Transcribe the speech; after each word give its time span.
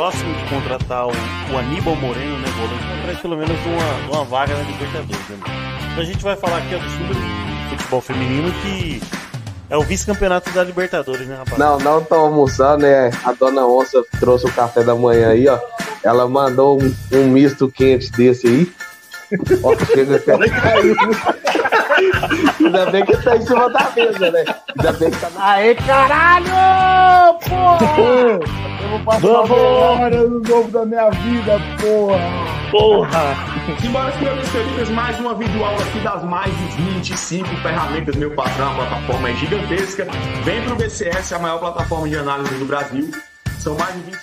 próximo 0.00 0.32
de 0.34 0.44
contratar 0.48 1.08
o, 1.08 1.10
o 1.10 1.58
Aníbal 1.58 1.94
Moreno, 1.94 2.38
né, 2.38 2.48
volante, 2.56 3.02
para 3.04 3.14
pelo 3.16 3.36
menos 3.36 3.54
uma, 3.66 4.16
uma 4.16 4.24
vaga 4.24 4.54
na 4.54 4.62
Libertadores. 4.62 5.28
Né? 5.28 5.38
Então 5.90 6.02
a 6.02 6.06
gente 6.06 6.24
vai 6.24 6.36
falar 6.36 6.56
aqui 6.56 6.74
ó, 6.74 6.78
do 6.78 7.76
futebol 7.76 8.00
feminino 8.00 8.50
que 8.62 9.02
é 9.68 9.76
o 9.76 9.82
vice-campeonato 9.82 10.50
da 10.52 10.64
Libertadores, 10.64 11.26
né, 11.26 11.36
rapaz? 11.36 11.58
Não, 11.58 11.78
não 11.78 12.02
tô 12.02 12.14
almoçando, 12.14 12.84
né? 12.84 13.10
A 13.22 13.32
dona 13.34 13.66
Onça 13.66 14.02
trouxe 14.18 14.46
o 14.46 14.52
café 14.52 14.82
da 14.82 14.94
manhã 14.94 15.32
aí, 15.32 15.46
ó. 15.46 15.58
Ela 16.02 16.26
mandou 16.26 16.80
um, 16.80 16.94
um 17.12 17.28
misto 17.28 17.70
quente 17.70 18.10
desse 18.12 18.46
aí. 18.46 18.72
Ó, 19.62 19.76
chega 19.84 20.16
até 20.16 20.48
caiu. 20.48 20.96
Ainda 22.58 22.90
bem 22.90 23.04
que 23.04 23.16
tá 23.18 23.36
em 23.36 23.42
cima 23.42 23.68
da 23.68 23.92
mesa, 23.94 24.30
né? 24.30 24.44
Ainda 24.78 24.92
bem 24.94 25.10
que 25.10 25.20
tá 25.20 25.28
na. 25.28 25.44
Aê, 25.52 25.74
caralho! 25.74 27.38
Porra! 27.38 28.60
Vou 28.90 28.98
passar 29.04 29.20
Vamos! 29.20 29.50
hora 29.52 30.28
no 30.28 30.40
novo 30.40 30.68
da 30.72 30.84
minha 30.84 31.08
vida, 31.10 31.60
porra! 31.80 32.50
Porra! 32.72 33.36
Simbora, 33.80 34.12
senhores 34.18 34.50
queridos, 34.50 34.90
mais 34.90 35.16
uma 35.20 35.32
videoaula 35.32 35.80
aqui 35.80 36.00
das 36.00 36.24
mais 36.24 36.52
de 36.56 36.82
25 36.98 37.46
ferramentas, 37.62 38.16
meu 38.16 38.34
patrão. 38.34 38.72
A 38.72 38.74
plataforma 38.74 39.30
é 39.30 39.34
gigantesca. 39.36 40.08
Vem 40.44 40.64
pro 40.64 40.74
BCS, 40.74 41.32
a 41.32 41.38
maior 41.38 41.60
plataforma 41.60 42.08
de 42.08 42.16
análise 42.16 42.52
do 42.56 42.64
Brasil. 42.64 43.08
São 43.60 43.76
mais 43.76 43.94
de 43.94 44.00
20 44.00 44.18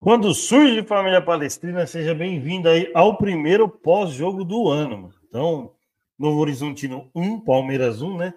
Quando 0.00 0.32
surge 0.32 0.82
Família 0.84 1.20
Palestrina, 1.20 1.86
seja 1.86 2.14
bem-vindo 2.14 2.68
aí 2.68 2.90
ao 2.94 3.18
primeiro 3.18 3.68
pós-jogo 3.68 4.42
do 4.42 4.70
ano. 4.70 5.10
Então, 5.28 5.75
Novo 6.18 6.40
Horizontino 6.40 7.10
1, 7.14 7.40
Palmeiras 7.40 8.00
1, 8.00 8.16
né? 8.16 8.34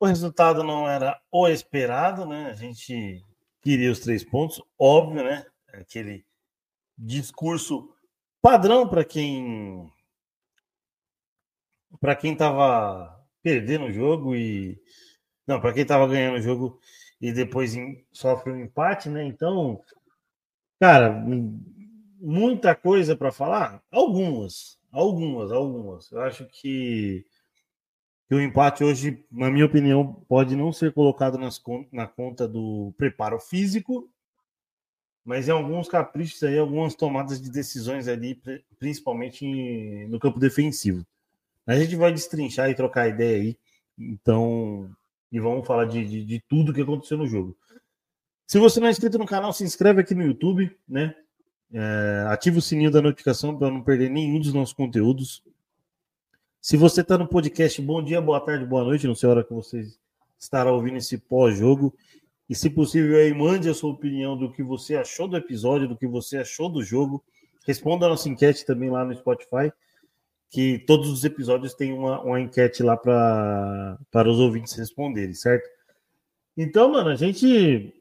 O 0.00 0.06
resultado 0.06 0.62
não 0.62 0.88
era 0.88 1.20
o 1.30 1.48
esperado, 1.48 2.26
né? 2.26 2.50
A 2.50 2.54
gente 2.54 3.24
queria 3.62 3.90
os 3.90 4.00
três 4.00 4.24
pontos, 4.24 4.62
óbvio, 4.78 5.24
né? 5.24 5.46
Aquele 5.72 6.24
discurso 6.96 7.94
padrão 8.40 8.88
para 8.88 9.04
quem 9.04 9.90
para 12.00 12.16
quem 12.16 12.32
estava 12.32 13.24
perdendo 13.42 13.86
o 13.86 13.92
jogo 13.92 14.34
e 14.34 14.80
não, 15.46 15.60
para 15.60 15.72
quem 15.72 15.82
estava 15.82 16.06
ganhando 16.06 16.38
o 16.38 16.42
jogo 16.42 16.80
e 17.20 17.32
depois 17.32 17.74
sofre 18.12 18.52
um 18.52 18.60
empate, 18.60 19.08
né? 19.08 19.24
Então, 19.24 19.82
Cara, 20.84 21.24
muita 22.24 22.74
coisa 22.74 23.14
para 23.14 23.30
falar? 23.30 23.82
Algumas, 23.90 24.78
algumas, 24.90 25.52
algumas. 25.52 26.10
Eu 26.10 26.22
acho 26.22 26.46
que, 26.46 27.24
que 28.26 28.34
o 28.34 28.40
empate 28.40 28.82
hoje, 28.82 29.24
na 29.30 29.50
minha 29.50 29.66
opinião, 29.66 30.24
pode 30.26 30.56
não 30.56 30.72
ser 30.72 30.92
colocado 30.92 31.36
nas, 31.36 31.62
na 31.92 32.06
conta 32.06 32.48
do 32.48 32.94
preparo 32.96 33.38
físico, 33.38 34.10
mas 35.24 35.48
em 35.48 35.52
alguns 35.52 35.88
caprichos 35.88 36.42
aí, 36.42 36.58
algumas 36.58 36.94
tomadas 36.94 37.40
de 37.40 37.50
decisões 37.50 38.08
ali, 38.08 38.40
principalmente 38.78 40.06
no 40.08 40.18
campo 40.18 40.38
defensivo. 40.38 41.06
A 41.66 41.76
gente 41.76 41.96
vai 41.96 42.12
destrinchar 42.12 42.70
e 42.70 42.74
trocar 42.74 43.08
ideia 43.08 43.40
aí, 43.40 43.58
então, 43.98 44.90
e 45.30 45.40
vamos 45.40 45.66
falar 45.66 45.86
de, 45.86 46.04
de, 46.04 46.24
de 46.24 46.40
tudo 46.48 46.74
que 46.74 46.82
aconteceu 46.82 47.16
no 47.16 47.26
jogo. 47.26 47.56
Se 48.46 48.58
você 48.58 48.80
não 48.80 48.88
é 48.88 48.90
inscrito 48.90 49.18
no 49.18 49.24
canal, 49.24 49.52
se 49.52 49.64
inscreve 49.64 50.02
aqui 50.02 50.14
no 50.14 50.22
YouTube, 50.22 50.70
né? 50.86 51.14
É, 51.72 52.26
ativa 52.28 52.58
o 52.58 52.62
sininho 52.62 52.90
da 52.90 53.02
notificação 53.02 53.56
para 53.56 53.70
não 53.70 53.82
perder 53.82 54.10
nenhum 54.10 54.38
dos 54.38 54.52
nossos 54.52 54.74
conteúdos. 54.74 55.42
Se 56.60 56.76
você 56.76 57.00
está 57.00 57.18
no 57.18 57.28
podcast, 57.28 57.80
bom 57.82 58.02
dia, 58.02 58.20
boa 58.20 58.40
tarde, 58.40 58.64
boa 58.64 58.84
noite, 58.84 59.06
não 59.06 59.14
sei 59.14 59.28
a 59.28 59.32
hora 59.32 59.44
que 59.44 59.52
você 59.52 59.86
estará 60.38 60.72
ouvindo 60.72 60.96
esse 60.96 61.18
pós-jogo. 61.18 61.94
E 62.48 62.54
se 62.54 62.68
possível, 62.70 63.16
aí 63.16 63.32
mande 63.32 63.68
a 63.68 63.74
sua 63.74 63.90
opinião 63.90 64.36
do 64.36 64.52
que 64.52 64.62
você 64.62 64.96
achou 64.96 65.26
do 65.26 65.36
episódio, 65.36 65.88
do 65.88 65.96
que 65.96 66.06
você 66.06 66.38
achou 66.38 66.68
do 66.68 66.82
jogo. 66.82 67.24
Responda 67.66 68.06
a 68.06 68.08
nossa 68.10 68.28
enquete 68.28 68.66
também 68.66 68.90
lá 68.90 69.04
no 69.04 69.14
Spotify, 69.14 69.72
que 70.50 70.78
todos 70.80 71.10
os 71.10 71.24
episódios 71.24 71.74
têm 71.74 71.92
uma, 71.92 72.20
uma 72.20 72.40
enquete 72.40 72.82
lá 72.82 72.96
para 72.96 74.28
os 74.28 74.38
ouvintes 74.38 74.74
responderem, 74.74 75.34
certo? 75.34 75.68
Então, 76.56 76.92
mano, 76.92 77.10
a 77.10 77.16
gente 77.16 77.92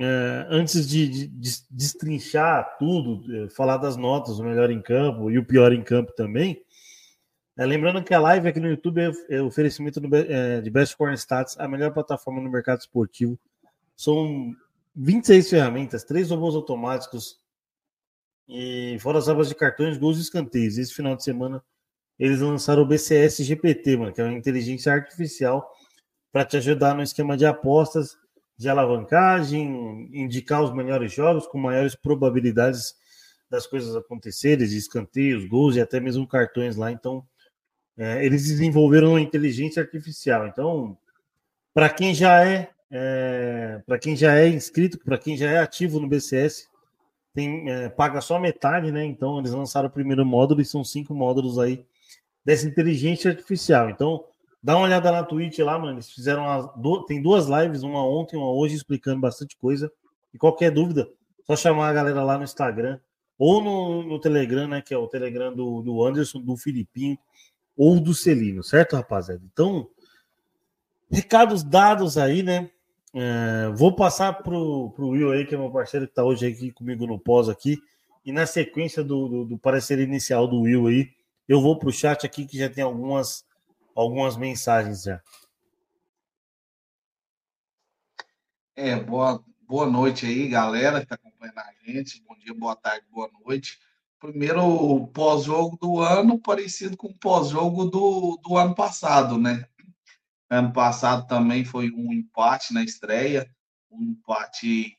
é, 0.00 0.46
antes 0.48 0.88
de, 0.88 1.06
de, 1.06 1.26
de, 1.26 1.50
destrinchar 1.70 2.78
tudo, 2.78 3.22
é, 3.44 3.50
falar 3.50 3.76
das 3.76 3.98
notas, 3.98 4.38
o 4.38 4.44
melhor 4.44 4.70
em 4.70 4.80
campo 4.80 5.30
e 5.30 5.38
o 5.38 5.44
pior 5.44 5.72
em 5.72 5.82
campo 5.82 6.12
também, 6.12 6.62
é, 7.58 7.66
lembrando 7.66 8.02
que 8.02 8.14
a 8.14 8.18
live 8.18 8.48
aqui 8.48 8.58
no 8.58 8.70
YouTube 8.70 8.98
é, 8.98 9.36
é 9.36 9.42
oferecimento 9.42 10.00
do, 10.00 10.08
de 10.62 10.70
Best 10.70 10.96
Corn 10.96 11.14
Stats, 11.14 11.58
a 11.58 11.68
melhor 11.68 11.92
plataforma 11.92 12.40
no 12.40 12.50
mercado 12.50 12.80
esportivo. 12.80 13.38
São 13.94 14.54
26 14.96 15.50
ferramentas, 15.50 16.02
três 16.02 16.30
robôs 16.30 16.54
automáticos 16.54 17.38
e 18.48 18.96
fora 19.00 19.18
as 19.18 19.28
abas 19.28 19.48
de 19.48 19.54
cartões, 19.54 19.98
gols 19.98 20.16
e 20.16 20.22
escanteios. 20.22 20.78
Esse 20.78 20.94
final 20.94 21.14
de 21.14 21.22
semana 21.22 21.62
eles 22.18 22.40
lançaram 22.40 22.82
o 22.82 22.86
BCS 22.86 23.44
GPT, 23.44 23.98
mano, 23.98 24.12
que 24.12 24.20
é 24.20 24.24
uma 24.24 24.32
inteligência 24.32 24.92
artificial 24.92 25.70
para 26.32 26.44
te 26.44 26.56
ajudar 26.56 26.94
no 26.94 27.02
esquema 27.02 27.36
de 27.36 27.44
apostas 27.44 28.16
de 28.60 28.68
alavancagem, 28.68 30.10
indicar 30.12 30.62
os 30.62 30.70
melhores 30.70 31.10
jogos 31.10 31.46
com 31.46 31.56
maiores 31.56 31.94
probabilidades 31.94 32.94
das 33.48 33.66
coisas 33.66 33.96
acontecerem, 33.96 34.68
de 34.68 34.76
escanteios, 34.76 35.46
gols 35.46 35.76
e 35.76 35.80
até 35.80 35.98
mesmo 35.98 36.28
cartões 36.28 36.76
lá. 36.76 36.92
Então, 36.92 37.24
é, 37.96 38.22
eles 38.22 38.44
desenvolveram 38.44 39.12
uma 39.12 39.20
inteligência 39.20 39.82
artificial. 39.82 40.46
Então, 40.46 40.94
para 41.72 41.88
quem 41.88 42.14
já 42.14 42.46
é, 42.46 42.68
é 42.90 43.80
para 43.86 43.98
quem 43.98 44.14
já 44.14 44.36
é 44.36 44.46
inscrito, 44.48 44.98
para 44.98 45.16
quem 45.16 45.38
já 45.38 45.50
é 45.50 45.56
ativo 45.56 45.98
no 45.98 46.06
BCS, 46.06 46.68
tem, 47.32 47.70
é, 47.70 47.88
paga 47.88 48.20
só 48.20 48.38
metade, 48.38 48.92
né? 48.92 49.06
Então, 49.06 49.38
eles 49.38 49.52
lançaram 49.52 49.88
o 49.88 49.92
primeiro 49.92 50.26
módulo 50.26 50.60
e 50.60 50.66
são 50.66 50.84
cinco 50.84 51.14
módulos 51.14 51.58
aí 51.58 51.82
dessa 52.44 52.68
inteligência 52.68 53.30
artificial. 53.30 53.88
Então, 53.88 54.22
Dá 54.62 54.76
uma 54.76 54.84
olhada 54.84 55.10
na 55.10 55.22
Twitch 55.22 55.58
lá, 55.60 55.78
mano. 55.78 55.94
Eles 55.94 56.10
fizeram 56.10 56.42
uma, 56.42 57.06
tem 57.06 57.22
duas 57.22 57.46
lives, 57.46 57.82
uma 57.82 58.04
ontem 58.04 58.36
uma 58.36 58.52
hoje, 58.52 58.74
explicando 58.74 59.20
bastante 59.20 59.56
coisa. 59.56 59.90
E 60.34 60.38
qualquer 60.38 60.70
dúvida, 60.70 61.08
só 61.44 61.56
chamar 61.56 61.88
a 61.88 61.92
galera 61.92 62.22
lá 62.22 62.36
no 62.36 62.44
Instagram 62.44 62.98
ou 63.38 63.62
no, 63.62 64.02
no 64.02 64.20
Telegram, 64.20 64.68
né? 64.68 64.82
Que 64.82 64.92
é 64.92 64.98
o 64.98 65.08
Telegram 65.08 65.54
do, 65.54 65.80
do 65.82 66.04
Anderson, 66.04 66.40
do 66.40 66.56
Filipinho 66.56 67.18
ou 67.76 67.98
do 67.98 68.12
Celino, 68.12 68.62
certo, 68.62 68.96
rapaziada? 68.96 69.42
Então, 69.50 69.88
recados 71.10 71.62
dados 71.62 72.18
aí, 72.18 72.42
né? 72.42 72.70
É, 73.14 73.72
vou 73.74 73.96
passar 73.96 74.42
pro, 74.42 74.90
pro 74.90 75.08
Will 75.08 75.32
aí, 75.32 75.46
que 75.46 75.54
é 75.54 75.58
meu 75.58 75.70
parceiro 75.70 76.06
que 76.06 76.14
tá 76.14 76.22
hoje 76.22 76.46
aqui 76.46 76.70
comigo 76.70 77.06
no 77.06 77.18
pós 77.18 77.48
aqui. 77.48 77.78
E 78.24 78.30
na 78.30 78.44
sequência 78.44 79.02
do, 79.02 79.28
do, 79.28 79.44
do 79.46 79.58
parecer 79.58 79.98
inicial 79.98 80.46
do 80.46 80.60
Will 80.60 80.86
aí, 80.86 81.08
eu 81.48 81.60
vou 81.60 81.78
pro 81.78 81.90
chat 81.90 82.24
aqui 82.24 82.44
que 82.44 82.58
já 82.58 82.68
tem 82.68 82.84
algumas 82.84 83.44
algumas 83.94 84.36
mensagens 84.36 85.02
já. 85.02 85.22
É, 88.76 88.96
boa, 88.96 89.44
boa 89.62 89.86
noite 89.86 90.26
aí, 90.26 90.48
galera 90.48 90.98
que 90.98 91.04
está 91.04 91.14
acompanhando 91.16 91.58
a 91.58 91.72
gente. 91.84 92.22
Bom 92.26 92.36
dia, 92.38 92.54
boa 92.54 92.76
tarde, 92.76 93.06
boa 93.10 93.30
noite. 93.44 93.78
Primeiro 94.18 95.06
pós-jogo 95.08 95.76
do 95.76 96.00
ano, 96.00 96.38
parecido 96.38 96.96
com 96.96 97.08
o 97.08 97.18
pós-jogo 97.18 97.86
do, 97.86 98.38
do 98.42 98.56
ano 98.56 98.74
passado, 98.74 99.38
né? 99.38 99.66
Ano 100.48 100.72
passado 100.72 101.26
também 101.26 101.64
foi 101.64 101.90
um 101.90 102.12
empate 102.12 102.74
na 102.74 102.82
estreia, 102.82 103.48
um 103.90 104.02
empate 104.02 104.96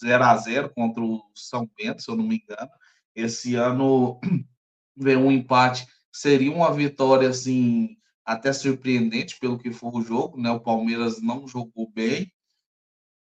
0 0.00 0.24
a 0.24 0.36
0 0.36 0.70
contra 0.74 1.02
o 1.02 1.22
São 1.34 1.68
Bento, 1.76 2.02
se 2.02 2.10
eu 2.10 2.16
não 2.16 2.24
me 2.24 2.36
engano. 2.36 2.70
Esse 3.14 3.54
ano 3.54 4.20
veio 4.96 5.20
um 5.20 5.32
empate, 5.32 5.86
seria 6.12 6.52
uma 6.52 6.72
vitória 6.72 7.28
assim 7.28 7.96
até 8.24 8.52
surpreendente 8.52 9.38
pelo 9.38 9.58
que 9.58 9.72
foi 9.72 9.90
o 9.92 10.02
jogo, 10.02 10.40
né? 10.40 10.50
O 10.50 10.60
Palmeiras 10.60 11.20
não 11.20 11.46
jogou 11.46 11.90
bem, 11.90 12.32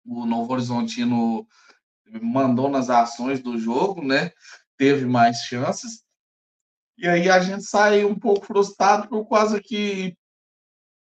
o 0.04 0.26
Novo 0.26 0.52
Horizontino 0.52 1.46
mandou 2.22 2.68
nas 2.70 2.88
ações 2.88 3.40
do 3.40 3.58
jogo, 3.58 4.02
né? 4.02 4.32
Teve 4.76 5.04
mais 5.04 5.38
chances. 5.42 6.02
E 6.96 7.06
aí 7.06 7.28
a 7.28 7.38
gente 7.40 7.62
saiu 7.62 8.08
um 8.08 8.18
pouco 8.18 8.46
frustrado 8.46 9.08
por 9.08 9.28
causa 9.28 9.60
que, 9.62 10.16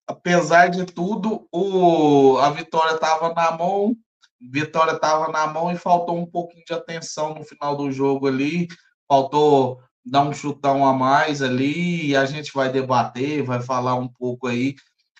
apesar 0.06 0.68
de 0.68 0.84
tudo, 0.84 1.48
o, 1.50 2.36
a 2.38 2.50
vitória 2.50 2.94
estava 2.94 3.32
na 3.32 3.56
mão, 3.56 3.96
vitória 4.40 4.92
estava 4.92 5.28
na 5.28 5.46
mão 5.46 5.70
e 5.70 5.78
faltou 5.78 6.18
um 6.18 6.26
pouquinho 6.26 6.64
de 6.66 6.74
atenção 6.74 7.34
no 7.34 7.44
final 7.44 7.76
do 7.76 7.90
jogo 7.90 8.26
ali, 8.26 8.68
faltou 9.08 9.82
dar 10.04 10.22
um 10.22 10.32
chutão 10.32 10.84
a 10.86 10.92
mais 10.92 11.42
ali 11.42 12.06
e 12.06 12.16
a 12.16 12.24
gente 12.24 12.52
vai 12.54 12.70
debater, 12.70 13.42
vai 13.42 13.60
falar 13.60 13.94
um 13.94 14.08
pouco 14.08 14.46
aí. 14.46 14.74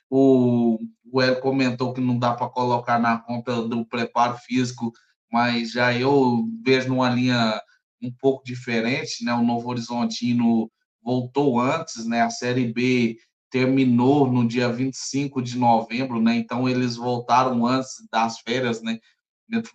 O, 0.09 0.79
o 1.13 1.23
El 1.23 1.41
comentou 1.41 1.93
que 1.93 2.01
não 2.01 2.19
dá 2.19 2.35
para 2.35 2.49
colocar 2.49 2.99
na 2.99 3.19
conta 3.19 3.63
do 3.63 3.87
preparo 3.87 4.37
físico, 4.39 4.93
mas 5.31 5.73
já 5.73 5.95
eu 5.95 6.45
vejo 6.65 6.89
numa 6.89 7.09
linha 7.09 7.61
um 8.03 8.11
pouco 8.19 8.45
diferente, 8.45 9.25
né? 9.25 9.33
O 9.35 9.43
Novo 9.43 9.69
Horizontino 9.69 10.71
voltou 11.03 11.61
antes, 11.61 12.07
né? 12.07 12.23
A 12.23 12.31
Série 12.31 12.73
B 12.73 13.17
terminou 13.51 14.31
no 14.31 14.47
dia 14.47 14.73
25 14.73 15.43
de 15.43 15.59
novembro, 15.59 16.21
né? 16.21 16.37
Então 16.37 16.69
eles 16.69 16.97
voltaram 16.97 17.67
antes 17.67 17.91
das 18.11 18.41
férias, 18.41 18.83
né? 18.83 18.99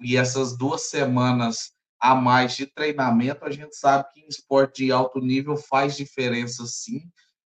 E 0.02 0.16
essas 0.18 0.58
duas 0.58 0.90
semanas 0.90 1.75
a 2.00 2.16
mais 2.16 2.56
de 2.56 2.66
treinamento, 2.66 3.46
a 3.46 3.52
gente 3.52 3.76
sabe 3.76 4.06
que 4.14 4.22
em 4.22 4.28
esporte 4.28 4.86
de 4.86 4.92
alto 4.92 5.20
nível 5.20 5.58
faz 5.58 5.96
diferença 5.96 6.66
sim, 6.66 7.10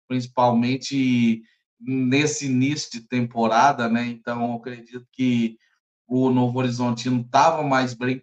principalmente 0.07 1.42
nesse 1.80 2.45
início 2.45 2.92
de 2.92 3.07
temporada, 3.07 3.90
né? 3.90 4.06
Então 4.06 4.54
acredito 4.54 5.06
que 5.12 5.57
o 6.07 6.30
Novo 6.30 6.60
Horizontino 6.60 7.22
estava 7.22 7.63
mais 7.63 7.94
bem 7.94 8.22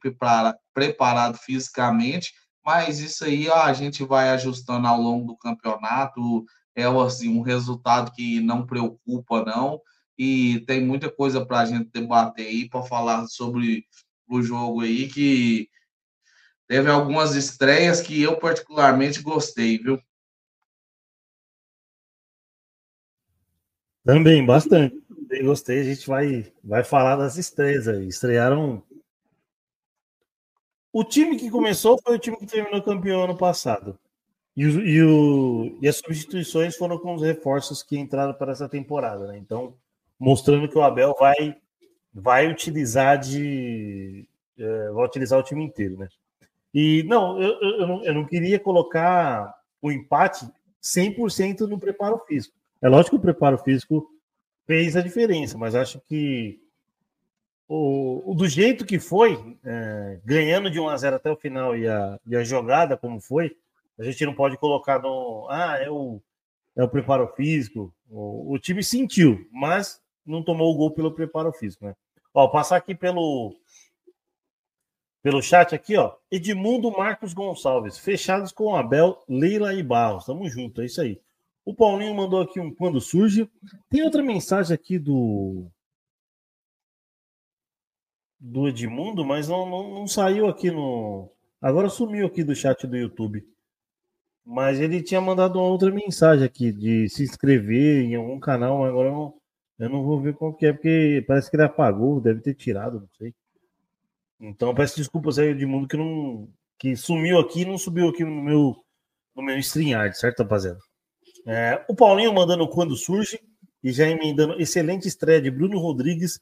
preparado 0.72 1.38
fisicamente, 1.38 2.32
mas 2.64 3.00
isso 3.00 3.24
aí 3.24 3.48
ó, 3.48 3.62
a 3.62 3.72
gente 3.72 4.04
vai 4.04 4.30
ajustando 4.30 4.86
ao 4.86 5.00
longo 5.00 5.26
do 5.26 5.36
campeonato 5.36 6.44
é 6.74 6.84
assim, 6.84 7.28
um 7.36 7.42
resultado 7.42 8.12
que 8.12 8.40
não 8.40 8.66
preocupa, 8.66 9.44
não. 9.44 9.80
E 10.18 10.60
tem 10.66 10.84
muita 10.84 11.10
coisa 11.10 11.44
para 11.44 11.60
a 11.60 11.64
gente 11.64 11.90
debater 11.92 12.46
aí, 12.46 12.68
para 12.68 12.82
falar 12.82 13.26
sobre 13.26 13.84
o 14.28 14.42
jogo 14.42 14.82
aí, 14.82 15.08
que 15.08 15.68
teve 16.70 16.88
algumas 16.88 17.34
estreias 17.34 18.00
que 18.00 18.22
eu 18.22 18.38
particularmente 18.38 19.20
gostei, 19.20 19.76
viu? 19.76 20.00
Também, 24.04 24.46
bastante. 24.46 24.96
Também 25.00 25.44
gostei. 25.44 25.80
A 25.80 25.82
gente 25.82 26.06
vai, 26.06 26.52
vai 26.62 26.84
falar 26.84 27.16
das 27.16 27.36
estreias 27.36 27.88
aí. 27.88 28.06
Estrearam. 28.06 28.84
O 30.92 31.02
time 31.02 31.36
que 31.36 31.50
começou 31.50 32.00
foi 32.00 32.14
o 32.14 32.18
time 32.20 32.36
que 32.36 32.46
terminou 32.46 32.80
campeão 32.80 33.24
ano 33.24 33.36
passado. 33.36 33.98
E, 34.56 34.64
o, 34.64 34.80
e, 34.80 35.02
o, 35.02 35.78
e, 35.82 35.88
as 35.88 35.96
substituições 35.96 36.76
foram 36.76 36.98
com 36.98 37.16
os 37.16 37.22
reforços 37.22 37.82
que 37.82 37.98
entraram 37.98 38.34
para 38.34 38.52
essa 38.52 38.68
temporada, 38.68 39.26
né? 39.26 39.36
Então, 39.38 39.74
mostrando 40.16 40.68
que 40.68 40.78
o 40.78 40.82
Abel 40.82 41.16
vai, 41.18 41.56
vai 42.14 42.48
utilizar 42.48 43.18
de. 43.18 44.24
É, 44.56 44.90
vai 44.90 45.04
utilizar 45.04 45.36
o 45.36 45.42
time 45.42 45.64
inteiro, 45.64 45.98
né? 45.98 46.08
E 46.72 47.02
não 47.04 47.40
eu, 47.40 47.60
eu, 47.60 47.86
não, 47.86 48.04
eu 48.04 48.14
não 48.14 48.24
queria 48.24 48.58
colocar 48.58 49.54
o 49.82 49.90
empate 49.90 50.48
100% 50.82 51.60
no 51.60 51.78
preparo 51.78 52.18
físico. 52.26 52.54
É 52.80 52.88
lógico 52.88 53.16
que 53.16 53.20
o 53.20 53.22
preparo 53.22 53.58
físico 53.58 54.08
fez 54.66 54.96
a 54.96 55.02
diferença, 55.02 55.58
mas 55.58 55.74
acho 55.74 56.00
que 56.00 56.60
o, 57.68 58.32
o 58.32 58.34
do 58.34 58.48
jeito 58.48 58.84
que 58.84 58.98
foi, 58.98 59.56
é, 59.64 60.20
ganhando 60.24 60.70
de 60.70 60.80
1 60.80 60.88
a 60.88 60.96
0 60.96 61.16
até 61.16 61.30
o 61.30 61.36
final 61.36 61.76
e 61.76 61.86
a, 61.86 62.18
e 62.26 62.34
a 62.34 62.42
jogada 62.42 62.96
como 62.96 63.20
foi, 63.20 63.56
a 63.98 64.02
gente 64.02 64.24
não 64.24 64.34
pode 64.34 64.56
colocar 64.56 64.98
no. 65.00 65.46
Ah, 65.50 65.78
é 65.78 65.90
o, 65.90 66.20
é 66.74 66.82
o 66.82 66.88
preparo 66.88 67.28
físico. 67.34 67.94
O, 68.08 68.54
o 68.54 68.58
time 68.58 68.82
sentiu, 68.82 69.46
mas 69.52 70.02
não 70.26 70.42
tomou 70.42 70.72
o 70.72 70.76
gol 70.76 70.90
pelo 70.90 71.12
preparo 71.12 71.52
físico, 71.52 71.84
né? 71.84 71.94
Ó, 72.32 72.48
passar 72.48 72.76
aqui 72.76 72.94
pelo 72.94 73.54
pelo 75.22 75.42
chat 75.42 75.74
aqui, 75.74 75.96
ó. 75.96 76.14
Edmundo 76.30 76.90
Marcos 76.90 77.32
Gonçalves, 77.32 77.98
fechados 77.98 78.52
com 78.52 78.74
Abel, 78.74 79.22
Leila 79.28 79.74
e 79.74 79.82
Barros. 79.82 80.24
Tamo 80.24 80.48
junto, 80.48 80.80
é 80.80 80.86
isso 80.86 81.00
aí. 81.00 81.20
O 81.64 81.74
Paulinho 81.74 82.14
mandou 82.14 82.40
aqui 82.40 82.58
um 82.58 82.74
quando 82.74 83.00
surge. 83.00 83.48
Tem 83.90 84.02
outra 84.02 84.22
mensagem 84.22 84.74
aqui 84.74 84.98
do 84.98 85.66
do 88.40 88.66
Edmundo, 88.68 89.24
mas 89.24 89.48
não, 89.48 89.68
não, 89.68 89.94
não 89.94 90.06
saiu 90.06 90.48
aqui 90.48 90.70
no. 90.70 91.30
Agora 91.60 91.90
sumiu 91.90 92.26
aqui 92.26 92.42
do 92.42 92.54
chat 92.56 92.86
do 92.86 92.96
YouTube. 92.96 93.46
Mas 94.44 94.80
ele 94.80 95.02
tinha 95.02 95.20
mandado 95.20 95.58
uma 95.58 95.68
outra 95.68 95.90
mensagem 95.92 96.44
aqui 96.44 96.72
de 96.72 97.08
se 97.10 97.22
inscrever 97.22 98.04
em 98.04 98.14
algum 98.14 98.40
canal, 98.40 98.78
mas 98.78 98.88
agora 98.88 99.08
eu 99.08 99.12
não, 99.12 99.34
eu 99.78 99.88
não 99.90 100.02
vou 100.02 100.20
ver 100.20 100.34
qual 100.34 100.54
que 100.54 100.66
é, 100.66 100.72
porque 100.72 101.22
parece 101.28 101.50
que 101.50 101.56
ele 101.56 101.64
apagou, 101.64 102.20
deve 102.20 102.40
ter 102.40 102.54
tirado, 102.54 103.00
não 103.00 103.08
sei. 103.18 103.34
Então 104.40 104.74
peço 104.74 104.96
desculpas 104.96 105.38
aí 105.38 105.54
de 105.54 105.66
mundo 105.66 105.86
que 105.86 105.96
não 105.96 106.48
que 106.78 106.96
sumiu 106.96 107.38
aqui 107.38 107.64
não 107.64 107.76
subiu 107.76 108.08
aqui 108.08 108.24
no 108.24 108.30
meu 108.30 108.76
no 109.36 109.42
meu 109.42 109.58
StreamYard, 109.58 110.16
certo, 110.18 110.40
rapaziada? 110.42 110.78
É, 111.46 111.84
o 111.88 111.94
Paulinho 111.94 112.32
mandando 112.32 112.66
quando 112.68 112.96
surge 112.96 113.40
e 113.82 113.92
já 113.92 114.08
emendando 114.08 114.60
excelente 114.60 115.06
estreia 115.06 115.40
de 115.40 115.50
Bruno 115.50 115.78
Rodrigues 115.78 116.40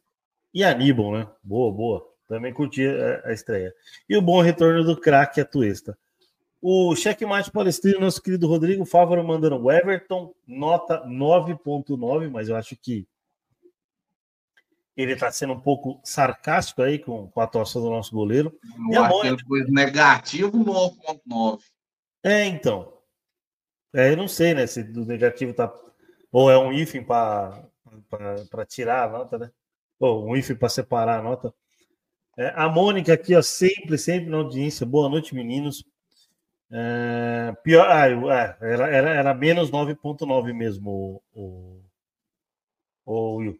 e 0.53 0.65
Aníbal, 0.65 1.13
né? 1.13 1.29
Boa, 1.43 1.73
boa. 1.73 2.09
Também 2.27 2.53
curti 2.53 2.87
a, 2.87 3.29
a 3.29 3.33
estreia. 3.33 3.73
E 4.09 4.17
o 4.17 4.23
bom 4.23 4.41
retorno 4.41 4.85
do 4.85 4.97
craque 4.97 5.41
Atuesta. 5.41 5.97
O 6.61 6.95
checkmate 6.97 7.53
palestrino, 7.53 8.01
nosso 8.01 8.21
querido 8.21 8.49
Rodrigo 8.49 8.85
Fávaro 8.85 9.25
mandando 9.25 9.57
o 9.57 9.71
Everton, 9.71 10.35
nota 10.47 11.05
9.9, 11.07 12.29
mas 12.29 12.49
eu 12.49 12.57
acho 12.57 12.77
que 12.77 13.07
ele 15.03 15.13
está 15.13 15.31
sendo 15.31 15.53
um 15.53 15.61
pouco 15.61 16.01
sarcástico 16.03 16.83
aí 16.83 16.99
com, 16.99 17.29
com 17.29 17.41
a 17.41 17.45
atuação 17.45 17.81
do 17.81 17.89
nosso 17.89 18.11
goleiro. 18.13 18.59
E 18.91 18.97
a 18.97 19.09
que 19.37 19.45
foi 19.47 19.65
negativo 19.69 20.65
9.9. 20.65 21.61
É, 22.25 22.45
então. 22.45 22.93
É, 23.95 24.13
eu 24.13 24.17
não 24.17 24.27
sei, 24.27 24.53
né, 24.53 24.67
se 24.67 24.83
do 24.83 25.07
negativo 25.07 25.55
tá 25.55 25.73
ou 26.31 26.51
é 26.51 26.59
um 26.59 26.73
hífen 26.73 27.03
para 27.03 27.71
tirar 28.67 29.05
a 29.05 29.09
nota, 29.09 29.39
né? 29.39 29.51
Ou 29.99 30.29
um 30.29 30.37
hífen 30.37 30.57
para 30.57 30.69
separar 30.69 31.21
a 31.21 31.23
nota. 31.23 31.55
É, 32.37 32.53
a 32.55 32.69
Mônica 32.69 33.13
aqui, 33.13 33.35
ó, 33.35 33.41
sempre, 33.41 33.97
sempre 33.97 34.29
na 34.29 34.37
audiência. 34.37 34.85
Boa 34.85 35.09
noite, 35.09 35.35
meninos. 35.35 35.85
É, 36.71 37.55
pior, 37.63 37.89
ah, 37.89 38.09
é, 38.09 38.59
era, 38.61 38.89
era, 38.89 39.11
era 39.11 39.35
menos 39.35 39.71
9,9 39.71 40.53
mesmo, 40.53 41.23
o, 41.33 41.83
o, 43.07 43.37
o 43.37 43.57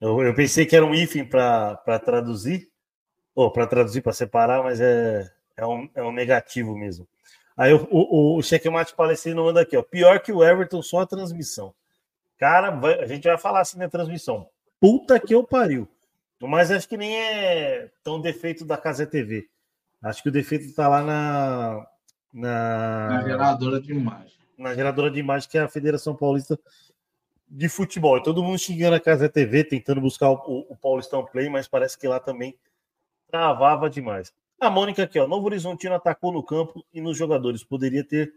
eu, 0.00 0.22
eu, 0.22 0.34
pensei 0.34 0.66
que 0.66 0.76
era 0.76 0.84
um 0.84 0.94
hífen 0.94 1.24
para 1.24 1.98
traduzir, 2.04 2.68
ou 3.34 3.50
para 3.50 3.66
traduzir, 3.66 4.02
para 4.02 4.12
separar, 4.12 4.62
mas 4.62 4.80
é, 4.80 5.30
é, 5.56 5.66
um, 5.66 5.88
é 5.94 6.02
um 6.02 6.12
negativo 6.12 6.76
mesmo. 6.76 7.06
Aí 7.56 7.72
o, 7.72 7.88
o, 7.90 8.36
o 8.38 8.42
checkmate 8.42 8.94
palestino 8.94 9.44
manda 9.44 9.62
aqui, 9.62 9.76
ó, 9.76 9.82
pior 9.82 10.20
que 10.20 10.32
o 10.32 10.44
Everton, 10.44 10.82
só 10.82 11.00
a 11.00 11.06
transmissão. 11.06 11.74
Cara, 12.38 12.70
vai, 12.70 13.00
a 13.00 13.06
gente 13.06 13.26
vai 13.26 13.38
falar 13.38 13.60
assim 13.60 13.78
na 13.78 13.88
transmissão. 13.88 14.48
Puta 14.78 15.18
que 15.18 15.34
eu 15.34 15.42
pariu. 15.42 15.88
Mas 16.40 16.70
acho 16.70 16.86
que 16.86 16.98
nem 16.98 17.16
é 17.16 17.90
tão 18.04 18.20
defeito 18.20 18.64
da 18.64 18.76
Casa 18.76 19.06
TV. 19.06 19.48
Acho 20.02 20.22
que 20.22 20.28
o 20.28 20.32
defeito 20.32 20.66
está 20.66 20.86
lá 20.86 21.02
na, 21.02 21.86
na, 22.32 23.08
na 23.08 23.22
geradora 23.22 23.80
de 23.80 23.92
imagem. 23.92 24.36
Na 24.58 24.74
geradora 24.74 25.10
de 25.10 25.18
imagem, 25.18 25.48
que 25.48 25.56
é 25.56 25.62
a 25.62 25.68
Federação 25.68 26.14
Paulista 26.14 26.58
de 27.48 27.68
Futebol. 27.68 28.18
E 28.18 28.22
todo 28.22 28.42
mundo 28.42 28.58
xingando 28.58 28.96
a 28.96 29.00
Casa 29.00 29.28
TV, 29.28 29.64
tentando 29.64 30.00
buscar 30.00 30.30
o, 30.30 30.66
o 30.68 30.76
Paulistão 30.76 31.24
Play, 31.24 31.48
mas 31.48 31.68
parece 31.68 31.98
que 31.98 32.08
lá 32.08 32.18
também 32.18 32.58
travava 33.28 33.88
demais. 33.88 34.32
A 34.60 34.70
Mônica 34.70 35.02
aqui, 35.02 35.18
ó. 35.18 35.26
Novo 35.26 35.46
Horizontino 35.46 35.94
atacou 35.94 36.32
no 36.32 36.42
campo 36.42 36.84
e 36.92 37.00
nos 37.00 37.16
jogadores. 37.16 37.62
Poderia 37.62 38.02
ter 38.02 38.32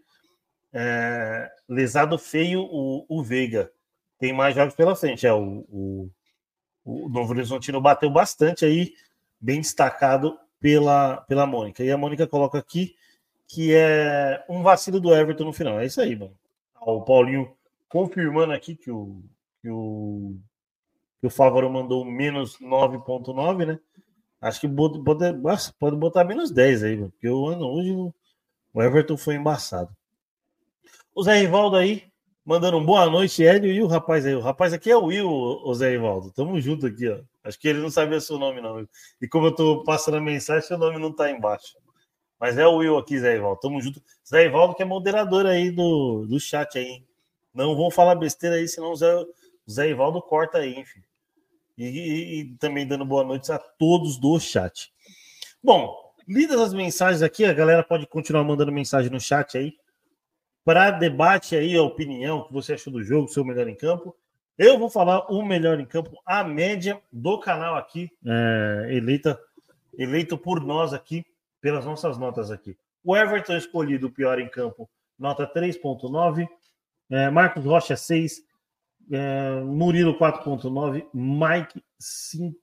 é, 0.74 1.50
lesado 1.68 2.18
feio 2.18 2.62
o, 2.62 3.06
o 3.08 3.24
Veiga. 3.24 3.72
Tem 4.18 4.34
mais 4.34 4.54
jogos 4.54 4.76
pela 4.76 4.96
frente. 4.96 5.26
É, 5.26 5.34
o, 5.34 5.66
o, 5.70 6.10
o 6.84 7.10
Novo 7.10 7.32
Horizontino 7.32 7.80
bateu 7.80 8.10
bastante 8.10 8.66
aí, 8.66 8.94
bem 9.40 9.62
destacado 9.62 10.38
pela, 10.60 11.18
pela 11.22 11.46
Mônica. 11.46 11.84
E 11.84 11.92
a 11.92 11.98
Mônica 11.98 12.28
coloca 12.28 12.58
aqui 12.58 12.96
que 13.48 13.74
é 13.74 14.44
um 14.48 14.62
vacilo 14.62 15.00
do 15.00 15.16
Everton 15.16 15.46
no 15.46 15.54
final. 15.54 15.80
É 15.80 15.86
isso 15.86 16.00
aí, 16.00 16.16
mano. 16.16 16.38
O 16.82 17.02
Paulinho 17.02 17.52
confirmando 17.90 18.54
aqui 18.54 18.76
que 18.76 18.92
o, 18.92 19.22
que 19.62 19.70
o, 19.70 20.36
que 21.20 21.28
o 21.28 21.30
Fávaro 21.30 21.70
mandou 21.70 22.06
menos 22.06 22.58
9,9, 22.60 23.66
né? 23.66 23.80
Acho 24.40 24.62
que 24.62 24.70
pode, 24.70 25.02
pode 25.78 25.98
botar 25.98 26.24
menos 26.24 26.52
10 26.52 26.84
aí, 26.84 26.98
porque 26.98 27.28
o 27.28 27.48
ano 27.48 27.68
hoje 27.68 27.92
o 28.74 28.82
Everton 28.82 29.18
foi 29.18 29.36
embaçado. 29.36 29.94
O 31.14 31.24
Zé 31.24 31.40
Rivaldo 31.40 31.76
aí, 31.76 32.06
mandando 32.46 32.78
um 32.78 32.86
boa 32.86 33.10
noite, 33.10 33.44
Hélio, 33.44 33.72
e 33.72 33.82
o 33.82 33.88
rapaz 33.88 34.26
aí. 34.26 34.34
O 34.34 34.40
rapaz 34.40 34.72
aqui 34.72 34.90
é 34.90 34.96
o 34.96 35.06
Will, 35.06 35.28
o 35.30 35.74
Zé 35.74 35.90
Rivaldo. 35.90 36.32
Tamo 36.32 36.60
junto 36.62 36.86
aqui, 36.86 37.10
ó. 37.10 37.20
Acho 37.44 37.60
que 37.60 37.68
ele 37.68 37.80
não 37.80 37.90
sabia 37.90 38.22
seu 38.22 38.38
nome, 38.38 38.62
não. 38.62 38.88
E 39.22 39.28
como 39.28 39.48
eu 39.48 39.56
tô 39.56 39.84
passando 39.84 40.18
a 40.18 40.22
mensagem, 40.22 40.66
seu 40.66 40.78
nome 40.78 41.00
não 41.00 41.14
tá 41.14 41.30
embaixo. 41.30 41.76
Mas 42.40 42.58
é 42.58 42.66
o 42.66 42.78
Will 42.78 42.98
aqui, 42.98 43.20
Zé 43.20 43.36
Ivaldo. 43.36 43.60
Tamo 43.60 43.82
junto. 43.82 44.02
Zé 44.26 44.46
Ivaldo, 44.46 44.76
que 44.76 44.84
é 44.84 44.86
moderador 44.86 45.46
aí 45.46 45.72
do, 45.72 46.26
do 46.26 46.40
chat 46.40 46.78
aí. 46.78 47.04
Não 47.54 47.76
vou 47.76 47.90
falar 47.92 48.16
besteira 48.16 48.56
aí, 48.56 48.68
senão 48.68 48.92
o 48.92 48.96
Zé, 48.96 49.26
Zé 49.70 49.90
Ivaldo 49.90 50.22
corta 50.22 50.60
aí, 50.60 50.78
enfim. 50.78 51.02
E, 51.78 51.86
e, 51.86 52.40
e, 52.40 52.56
também 52.58 52.86
dando 52.86 53.06
boa 53.06 53.24
noite 53.24 53.52
a 53.52 53.58
todos 53.58 54.18
do 54.18 54.40
chat. 54.40 54.92
Bom, 55.64 55.96
lidas 56.28 56.60
as 56.60 56.74
mensagens 56.74 57.22
aqui, 57.22 57.46
a 57.46 57.54
galera 57.54 57.84
pode 57.84 58.06
continuar 58.06 58.44
mandando 58.44 58.72
mensagem 58.72 59.10
no 59.10 59.20
chat 59.20 59.58
aí. 59.58 59.74
Para 60.66 60.92
debate 60.92 61.56
aí, 61.56 61.76
a 61.76 61.82
opinião, 61.82 62.40
o 62.40 62.48
que 62.48 62.54
você 62.54 62.74
achou 62.74 62.92
do 62.92 63.04
jogo, 63.04 63.30
seu 63.30 63.46
melhor 63.46 63.68
em 63.68 63.76
campo. 63.76 64.16
Eu 64.58 64.78
vou 64.78 64.90
falar 64.90 65.32
o 65.32 65.44
melhor 65.44 65.80
em 65.80 65.86
campo, 65.86 66.12
a 66.26 66.44
média 66.44 67.02
do 67.12 67.40
canal 67.40 67.76
aqui, 67.76 68.12
é, 68.26 68.88
eleita, 68.92 69.40
eleito 69.98 70.38
por 70.38 70.60
nós 70.60 70.94
aqui 70.94 71.26
pelas 71.62 71.86
nossas 71.86 72.18
notas 72.18 72.52
aqui. 72.52 72.78
O 73.04 73.16
Everton 73.16 73.56
escolhido 73.56 74.08
o 74.08 74.12
pior 74.12 74.38
em 74.40 74.50
campo, 74.50 74.90
nota 75.18 75.48
3.9. 75.48 76.48
É, 77.10 77.30
Marcos 77.30 77.66
Rocha, 77.66 77.96
6. 77.96 78.44
É, 79.12 79.62
Murilo 79.62 80.18
4.9, 80.20 81.08
Mike 81.14 81.84
5. 82.00 82.56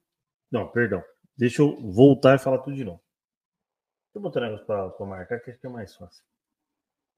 Não, 0.51 0.69
perdão. 0.69 1.03
Deixa 1.37 1.61
eu 1.63 1.77
voltar 1.93 2.37
e 2.37 2.39
falar 2.39 2.59
tudo 2.59 2.77
de 2.77 2.85
novo. 2.85 3.01
Deixa 4.07 4.19
eu 4.19 4.23
botar 4.23 4.41
um 4.41 4.45
negócio 4.45 4.67
para 4.67 5.07
marcar, 5.07 5.41
que 5.41 5.51
acho 5.51 5.61
que 5.61 5.67
é 5.67 5.71
mais 5.71 5.95
fácil. 5.95 6.23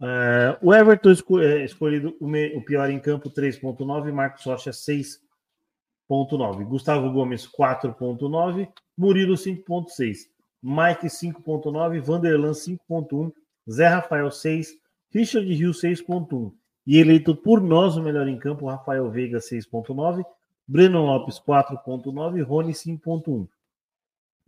É, 0.01 0.57
o 0.63 0.73
Everton 0.73 1.11
esco 1.11 1.41
é, 1.41 1.65
escolhido 1.65 2.17
o, 2.21 2.27
me, 2.27 2.57
o, 2.57 2.65
pior 2.65 2.89
em 2.89 2.99
campo 2.99 3.31
3.9, 3.31 4.13
Marcos 4.13 4.45
Rocha 4.45 4.71
6.9, 4.71 6.65
Gustavo 6.65 7.13
Gomes 7.13 7.47
4.9, 7.47 8.73
Murilo 8.97 9.35
5.6, 9.35 10.29
Mike 10.63 11.07
5.9, 11.07 12.01
Vanderlan 12.01 12.53
5.1, 12.53 13.33
Zé 13.71 13.89
Rafael 13.89 14.31
6, 14.31 14.75
Richard 15.13 15.53
Rio 15.53 15.73
6.1 15.73 16.53
e 16.89 16.99
eleito 16.99 17.37
por 17.37 17.61
nós 17.61 17.99
o 17.99 18.03
melhor 18.03 18.27
em 18.27 18.39
campo, 18.39 18.67
Rafael 18.67 19.11
Veiga 19.11 19.41
6.9, 19.41 20.25
Breno 20.67 21.05
Lopes 21.05 21.39
4.9, 21.39 22.43
Rony 22.43 22.73
5.1. 22.73 23.47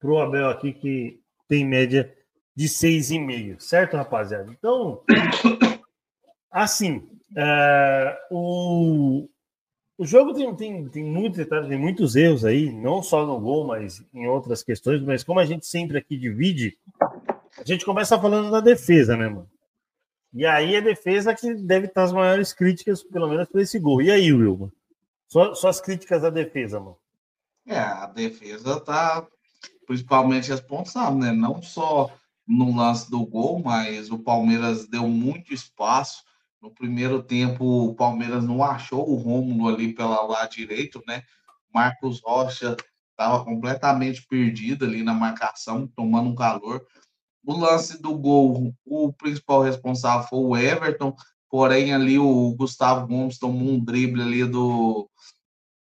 para 0.06 0.14
o 0.14 0.20
Abel 0.20 0.48
aqui 0.48 0.72
que 0.72 1.20
tem 1.48 1.66
média 1.66 2.14
de 2.54 2.66
6,5, 2.66 3.60
certo, 3.60 3.96
rapaziada? 3.96 4.50
Então, 4.52 5.02
assim, 6.48 6.98
uh, 7.32 8.16
o, 8.30 9.28
o 9.98 10.06
jogo 10.06 10.32
tem, 10.32 10.54
tem, 10.54 10.88
tem 10.88 11.32
tem 11.34 11.78
muitos 11.78 12.14
erros 12.14 12.44
aí, 12.44 12.72
não 12.72 13.02
só 13.02 13.26
no 13.26 13.40
gol, 13.40 13.66
mas 13.66 14.00
em 14.14 14.28
outras 14.28 14.62
questões. 14.62 15.02
Mas 15.02 15.24
como 15.24 15.40
a 15.40 15.44
gente 15.44 15.66
sempre 15.66 15.98
aqui 15.98 16.16
divide, 16.16 16.78
a 17.58 17.64
gente 17.64 17.84
começa 17.84 18.20
falando 18.20 18.50
da 18.50 18.60
defesa, 18.60 19.16
né, 19.16 19.28
mano? 19.28 19.50
E 20.32 20.46
aí 20.46 20.76
a 20.76 20.80
defesa 20.80 21.34
que 21.34 21.52
deve 21.52 21.86
estar 21.86 22.04
as 22.04 22.12
maiores 22.12 22.52
críticas, 22.52 23.02
pelo 23.02 23.28
menos, 23.28 23.48
para 23.48 23.62
esse 23.62 23.78
gol. 23.80 24.00
E 24.00 24.10
aí, 24.10 24.32
Wilma? 24.32 24.70
Só, 25.26 25.52
só 25.54 25.68
as 25.68 25.80
críticas 25.80 26.22
à 26.22 26.30
defesa, 26.30 26.78
mano. 26.78 26.96
É, 27.66 27.78
a 27.78 28.06
defesa 28.06 28.78
tá 28.78 29.26
principalmente 29.86 30.50
responsável, 30.50 31.18
né? 31.18 31.32
Não 31.32 31.62
só 31.62 32.10
no 32.46 32.76
lance 32.76 33.10
do 33.10 33.24
gol, 33.24 33.62
mas 33.64 34.10
o 34.10 34.18
Palmeiras 34.18 34.86
deu 34.88 35.08
muito 35.08 35.52
espaço 35.52 36.24
no 36.60 36.70
primeiro 36.70 37.22
tempo, 37.22 37.64
o 37.64 37.94
Palmeiras 37.94 38.44
não 38.44 38.62
achou 38.62 39.08
o 39.08 39.16
Rômulo 39.16 39.68
ali 39.68 39.94
pela 39.94 40.22
lado 40.22 40.50
direito, 40.50 41.02
né? 41.06 41.22
Marcos 41.72 42.20
Rocha 42.24 42.76
estava 43.10 43.44
completamente 43.44 44.26
perdido 44.26 44.84
ali 44.84 45.02
na 45.02 45.14
marcação, 45.14 45.86
tomando 45.94 46.30
um 46.30 46.34
calor. 46.34 46.84
O 47.44 47.56
lance 47.56 48.00
do 48.00 48.16
gol, 48.16 48.74
o 48.84 49.12
principal 49.12 49.62
responsável 49.62 50.26
foi 50.28 50.38
o 50.38 50.56
Everton, 50.56 51.14
porém 51.48 51.94
ali 51.94 52.18
o 52.18 52.54
Gustavo 52.56 53.06
Gomes 53.06 53.38
tomou 53.38 53.74
um 53.74 53.78
drible 53.82 54.22
ali 54.22 54.44
do, 54.44 55.08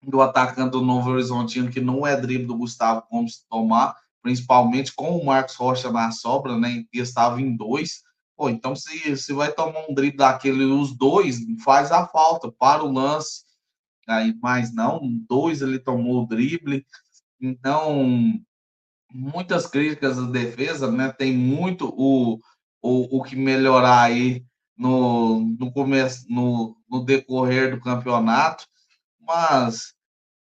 do 0.03 0.21
atacante 0.21 0.71
do 0.71 0.81
Novo 0.81 1.11
Horizontino, 1.11 1.71
que 1.71 1.81
não 1.81 2.05
é 2.05 2.19
drible 2.19 2.47
do 2.47 2.57
Gustavo 2.57 3.03
Gomes 3.09 3.45
tomar, 3.49 3.95
principalmente 4.21 4.93
com 4.93 5.17
o 5.17 5.25
Marcos 5.25 5.55
Rocha 5.55 5.91
na 5.91 6.11
sobra, 6.11 6.57
né? 6.57 6.83
E 6.93 6.99
estava 6.99 7.41
em 7.41 7.55
dois. 7.55 8.01
Pô, 8.35 8.49
então 8.49 8.75
se, 8.75 9.15
se 9.17 9.33
vai 9.33 9.51
tomar 9.51 9.85
um 9.89 9.93
drible 9.93 10.17
daquele, 10.17 10.63
os 10.63 10.95
dois, 10.95 11.39
faz 11.63 11.91
a 11.91 12.07
falta, 12.07 12.51
para 12.51 12.83
o 12.83 12.91
lance. 12.91 13.43
Aí, 14.07 14.35
mas 14.41 14.73
não, 14.73 14.99
dois 15.27 15.61
ele 15.61 15.79
tomou 15.79 16.23
o 16.23 16.27
drible. 16.27 16.85
Então, 17.39 18.33
muitas 19.13 19.67
críticas 19.67 20.17
à 20.17 20.25
defesa, 20.25 20.91
né? 20.91 21.11
Tem 21.11 21.33
muito 21.35 21.93
o, 21.95 22.39
o, 22.81 23.19
o 23.19 23.23
que 23.23 23.35
melhorar 23.35 24.01
aí 24.01 24.43
no, 24.77 25.41
no 25.59 25.71
começo, 25.71 26.25
no, 26.29 26.75
no 26.89 27.05
decorrer 27.05 27.71
do 27.71 27.81
campeonato. 27.81 28.65
Mas, 29.25 29.93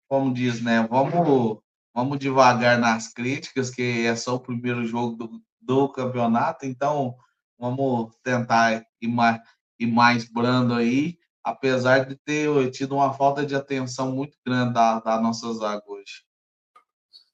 como 0.08 0.34
diz, 0.34 0.62
né? 0.62 0.88
Vamos, 0.90 1.60
vamos 1.94 2.20
devagar 2.20 2.78
nas 2.80 3.14
críticas, 3.14 3.70
que 3.70 4.06
é 4.06 4.16
só 4.16 4.36
o 4.36 4.40
primeiro 4.40 4.86
jogo 4.86 5.16
do, 5.16 5.42
do 5.62 5.90
campeonato. 5.90 6.66
Então, 6.66 7.16
Vamos 7.60 8.16
tentar 8.24 8.86
ir 9.02 9.08
mais, 9.10 9.42
ir 9.78 9.88
mais 9.88 10.24
brando 10.32 10.74
aí, 10.74 11.18
apesar 11.44 12.06
de 12.06 12.16
ter 12.16 12.72
tido 12.72 12.96
uma 12.96 13.14
falta 13.14 13.46
de 13.46 13.54
atenção 13.54 14.16
muito 14.16 14.38
grande 14.46 14.74
da, 14.74 15.02
da 15.02 15.20
nossa 15.20 15.52
zaga 15.54 15.84
hoje. 15.86 16.24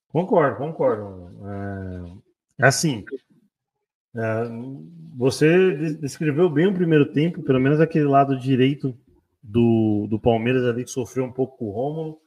Concordo, 0.07 0.57
concordo. 0.57 1.31
É, 2.59 2.65
assim, 2.65 3.05
é, 4.15 4.49
você 5.15 5.93
descreveu 5.97 6.49
bem 6.49 6.65
o 6.65 6.73
primeiro 6.73 7.13
tempo, 7.13 7.43
pelo 7.43 7.59
menos 7.59 7.79
aquele 7.79 8.05
lado 8.05 8.39
direito 8.39 8.97
do, 9.47 10.07
do 10.09 10.19
Palmeiras 10.19 10.65
ali 10.65 10.83
que 10.83 10.91
sofreu 10.91 11.23
um 11.23 11.31
pouco 11.31 11.57
com 11.57 11.65
o 11.65 11.71
Rômulo. 11.71 12.19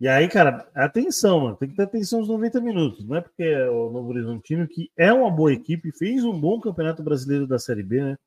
E 0.00 0.08
aí, 0.08 0.28
cara, 0.28 0.68
atenção, 0.74 1.40
mano. 1.40 1.56
Tem 1.56 1.68
que 1.68 1.76
ter 1.76 1.82
atenção 1.82 2.20
nos 2.20 2.28
90 2.28 2.60
minutos. 2.60 3.06
Não 3.06 3.16
é 3.16 3.20
porque 3.20 3.42
é 3.42 3.68
o 3.70 3.90
Novo 3.90 4.08
Horizontino, 4.08 4.66
que 4.66 4.90
é 4.96 5.12
uma 5.12 5.30
boa 5.30 5.52
equipe, 5.52 5.96
fez 5.96 6.24
um 6.24 6.38
bom 6.38 6.60
campeonato 6.60 7.02
brasileiro 7.02 7.46
da 7.46 7.58
Série 7.58 7.82
B, 7.82 8.02
né? 8.02 8.18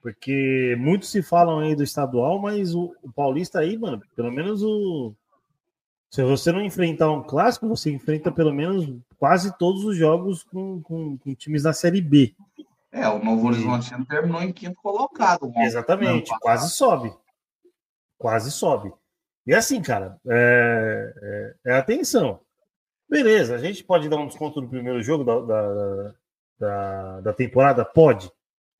Porque 0.00 0.76
muitos 0.78 1.10
se 1.10 1.22
falam 1.22 1.58
aí 1.58 1.74
do 1.74 1.82
estadual, 1.82 2.40
mas 2.40 2.74
o, 2.74 2.94
o 3.02 3.12
Paulista 3.12 3.58
aí, 3.58 3.76
mano, 3.76 4.00
pelo 4.14 4.30
menos 4.30 4.62
o. 4.62 5.14
Se 6.08 6.22
você 6.22 6.52
não 6.52 6.60
enfrentar 6.60 7.10
um 7.10 7.22
clássico, 7.22 7.68
você 7.68 7.90
enfrenta 7.90 8.30
pelo 8.30 8.54
menos 8.54 8.88
quase 9.18 9.56
todos 9.58 9.84
os 9.84 9.96
jogos 9.96 10.44
com, 10.44 10.80
com, 10.80 11.18
com 11.18 11.34
times 11.34 11.64
da 11.64 11.72
Série 11.72 12.00
B. 12.00 12.34
É, 12.96 13.06
o 13.10 13.22
Novo 13.22 13.48
Horizontino 13.48 14.06
terminou 14.06 14.42
em 14.42 14.50
quinto 14.50 14.80
colocado. 14.80 15.52
Exatamente, 15.58 16.32
quase 16.40 16.70
sobe. 16.70 17.12
Quase 18.16 18.50
sobe. 18.50 18.90
E 19.46 19.54
assim, 19.54 19.82
cara, 19.82 20.18
é, 20.26 21.12
é, 21.66 21.72
é, 21.72 21.76
atenção. 21.76 22.40
Beleza, 23.06 23.54
a 23.54 23.58
gente 23.58 23.84
pode 23.84 24.08
dar 24.08 24.16
um 24.16 24.26
desconto 24.26 24.62
no 24.62 24.68
primeiro 24.68 25.02
jogo 25.02 25.24
da, 25.24 25.40
da, 25.40 26.14
da, 26.58 27.20
da 27.20 27.32
temporada? 27.34 27.84
Pode. 27.84 28.32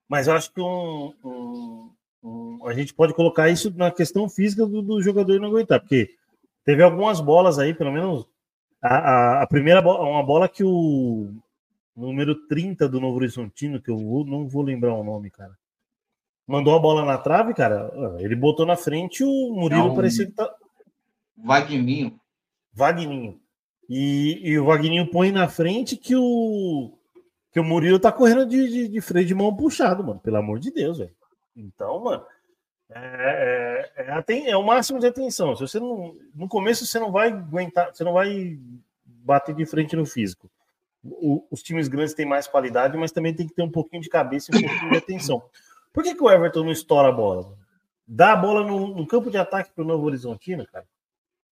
Mas 0.09 0.27
eu 0.27 0.35
acho 0.35 0.51
que 0.51 0.63
um, 0.63 1.13
um, 1.23 1.91
um, 2.25 2.67
a 2.67 2.73
gente 2.73 2.95
pode 2.95 3.13
colocar 3.13 3.51
isso 3.51 3.71
na 3.77 3.91
questão 3.91 4.31
física 4.31 4.65
do, 4.65 4.81
do, 4.81 5.03
jogador 5.03 5.39
não 5.39 5.49
aguentar, 5.49 5.79
porque 5.79 6.09
teve 6.65 6.83
algumas 6.83 7.21
bolas 7.21 7.59
aí, 7.59 7.75
pelo 7.75 7.93
menos 7.93 8.27
a, 8.83 8.97
a, 8.97 9.43
a 9.43 9.47
primeira 9.47 9.83
bola, 9.83 10.09
uma 10.09 10.23
bola 10.23 10.49
que 10.49 10.65
o 10.65 11.35
número 11.97 12.47
30 12.47 12.89
do 12.89 13.01
Novo 13.01 13.17
Horizontino, 13.17 13.81
que 13.81 13.91
eu 13.91 13.99
vou, 13.99 14.25
não 14.25 14.47
vou 14.47 14.63
lembrar 14.63 14.95
o 14.95 15.05
nome, 15.05 15.31
cara 15.31 15.57
mandou 16.47 16.77
a 16.77 16.79
bola 16.79 17.05
na 17.05 17.19
trave, 17.19 17.53
cara. 17.53 17.91
Ele 18.19 18.37
botou 18.37 18.65
na 18.65 18.77
frente 18.77 19.25
o 19.25 19.53
Murilo, 19.53 19.95
parecia 19.95 20.27
que 20.27 20.33
tá. 20.33 20.55
Vagninho. 21.37 22.19
Vagninho. 22.73 23.41
E, 23.89 24.41
e, 24.43 24.59
o 24.59 24.65
Vagninho 24.65 25.11
põe 25.11 25.31
na 25.31 25.49
frente 25.49 25.97
que 25.97 26.15
o 26.17 26.93
que 27.53 27.61
o 27.61 27.65
Murilo 27.65 27.99
tá 27.99 28.13
correndo 28.13 28.45
de, 28.45 28.69
de, 28.69 28.89
de 28.89 29.01
freio 29.01 29.27
de 29.27 29.35
mão 29.35 29.55
puxado, 29.55 30.05
mano. 30.05 30.21
Pelo 30.21 30.37
amor 30.37 30.59
de 30.59 30.71
Deus, 30.71 30.99
velho. 30.99 31.15
Então, 31.57 32.03
mano, 32.05 32.23
é, 32.91 33.89
é, 33.97 34.25
é, 34.29 34.51
é, 34.51 34.57
o 34.57 34.63
máximo 34.63 34.99
de 34.99 35.07
atenção. 35.07 35.57
Se 35.57 35.63
você 35.63 35.81
não, 35.81 36.15
no 36.35 36.49
começo 36.49 36.85
você 36.85 36.99
não 36.99 37.11
vai 37.11 37.29
aguentar, 37.29 37.95
você 37.95 38.05
não 38.05 38.13
vai 38.13 38.59
bater 39.07 39.55
de 39.55 39.65
frente 39.65 39.97
no 39.97 40.05
físico. 40.05 40.51
O, 41.21 41.47
os 41.51 41.63
times 41.63 41.89
grandes 41.89 42.15
têm 42.15 42.27
mais 42.27 42.47
qualidade, 42.47 42.97
mas 42.97 43.13
também 43.13 43.35
tem 43.35 43.47
que 43.47 43.55
ter 43.55 43.63
um 43.63 43.71
pouquinho 43.71 44.03
de 44.03 44.09
cabeça 44.09 44.51
e 44.53 44.59
um 44.59 44.69
pouquinho 44.69 44.91
de 44.91 44.99
atenção. 44.99 45.43
Por 45.93 46.03
que, 46.03 46.15
que 46.15 46.23
o 46.23 46.31
Everton 46.31 46.65
não 46.65 46.73
estoura 46.73 47.09
a 47.09 47.13
bola? 47.13 47.57
Dá 48.07 48.33
a 48.33 48.37
bola 48.37 48.65
no, 48.65 48.95
no 48.95 49.07
campo 49.07 49.31
de 49.31 49.39
ataque 49.39 49.73
para 49.75 49.83
o 49.83 49.87
Novo 49.87 50.05
Horizontino, 50.07 50.67
cara. 50.67 50.87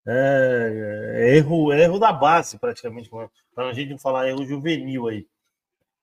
É, 0.07 1.15
é, 1.17 1.37
erro, 1.37 1.73
é 1.73 1.83
erro 1.83 1.99
da 1.99 2.13
base, 2.13 2.59
praticamente, 2.59 3.11
para 3.55 3.69
a 3.69 3.73
gente 3.73 3.91
não 3.91 3.99
falar 3.99 4.29
erro 4.29 4.45
juvenil 4.45 5.09
aí. 5.09 5.27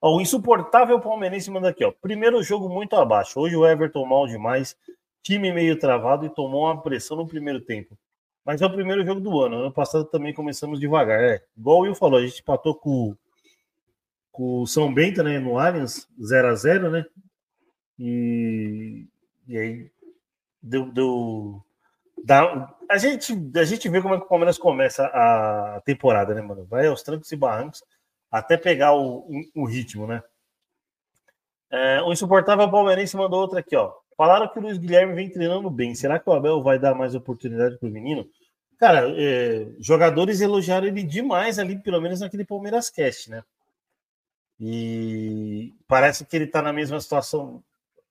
Ó, 0.02 0.18
o 0.18 0.22
insuportável 0.22 1.00
palmeirense 1.00 1.52
manda 1.52 1.70
aqui, 1.70 1.86
ó. 1.86 1.92
Primeiro 1.92 2.42
jogo 2.42 2.68
muito 2.68 2.96
abaixo. 2.96 3.40
Hoje 3.40 3.56
o 3.56 3.66
Everton 3.66 4.06
mal 4.06 4.26
demais, 4.26 4.76
time 5.22 5.54
meio 5.54 5.78
travado 5.78 6.26
e 6.26 6.30
tomou 6.30 6.64
uma 6.66 6.82
pressão 6.82 7.16
no 7.16 7.28
primeiro 7.28 7.62
tempo. 7.62 7.96
Mas 8.44 8.62
é 8.62 8.66
o 8.66 8.74
primeiro 8.74 9.06
jogo 9.06 9.22
do 9.22 9.40
ano. 9.40 9.58
Ano 9.58 9.72
passado 9.72 10.06
também 10.06 10.34
começamos 10.34 10.80
devagar. 10.80 11.24
É, 11.24 11.44
igual 11.56 11.78
o 11.78 11.82
Will 11.82 11.94
falou, 11.94 12.20
a 12.20 12.26
gente 12.26 12.42
empatou 12.42 12.74
com, 12.74 13.16
com 14.42 14.62
o 14.64 14.66
São 14.66 14.92
Bento, 14.92 15.22
né, 15.22 15.38
no 15.38 15.60
Allianz, 15.60 16.08
0 16.20 16.48
a 16.48 16.56
0 16.56 16.90
né? 16.90 17.06
E, 18.00 19.06
e 19.48 19.56
aí 19.56 19.92
deu, 20.60 20.92
deu 20.92 21.64
dá, 22.26 22.76
a 22.90 22.98
gente 22.98 23.38
a 23.56 23.64
gente 23.64 23.88
vê 23.88 24.02
como 24.02 24.16
é 24.16 24.18
que 24.18 24.26
o 24.26 24.28
Palmeiras 24.28 24.58
começa 24.58 25.06
a 25.06 25.80
temporada, 25.86 26.34
né, 26.34 26.42
mano? 26.42 26.66
Vai 26.66 26.88
aos 26.88 27.04
trancos 27.04 27.32
e 27.32 27.36
barrancos. 27.36 27.84
até 28.32 28.58
pegar 28.58 28.96
o, 28.96 29.30
o 29.56 29.66
ritmo, 29.66 30.08
né? 30.08 30.24
É, 31.70 32.02
o 32.02 32.12
insuportável 32.12 32.70
palmeirense 32.70 33.16
mandou 33.16 33.42
outra 33.42 33.60
aqui, 33.60 33.76
ó. 33.76 33.94
Falaram 34.18 34.48
que 34.48 34.58
o 34.58 34.62
Luiz 34.62 34.80
Guilherme 34.80 35.14
vem 35.14 35.30
treinando 35.30 35.70
bem. 35.70 35.94
Será 35.94 36.18
que 36.18 36.28
o 36.28 36.34
Abel 36.34 36.64
vai 36.64 36.80
dar 36.80 36.96
mais 36.96 37.14
oportunidade 37.14 37.78
para 37.78 37.88
o 37.88 37.92
menino? 37.92 38.28
Cara, 38.80 39.08
é, 39.16 39.68
jogadores 39.80 40.42
elogiaram 40.42 40.88
ele 40.88 41.04
demais 41.04 41.60
ali, 41.60 41.78
pelo 41.78 42.02
menos 42.02 42.22
naquele 42.22 42.44
Palmeiras 42.44 42.90
Cast, 42.90 43.30
né? 43.30 43.44
E 44.64 45.74
parece 45.88 46.24
que 46.24 46.36
ele 46.36 46.46
está 46.46 46.62
na 46.62 46.72
mesma 46.72 47.02
situação 47.02 47.64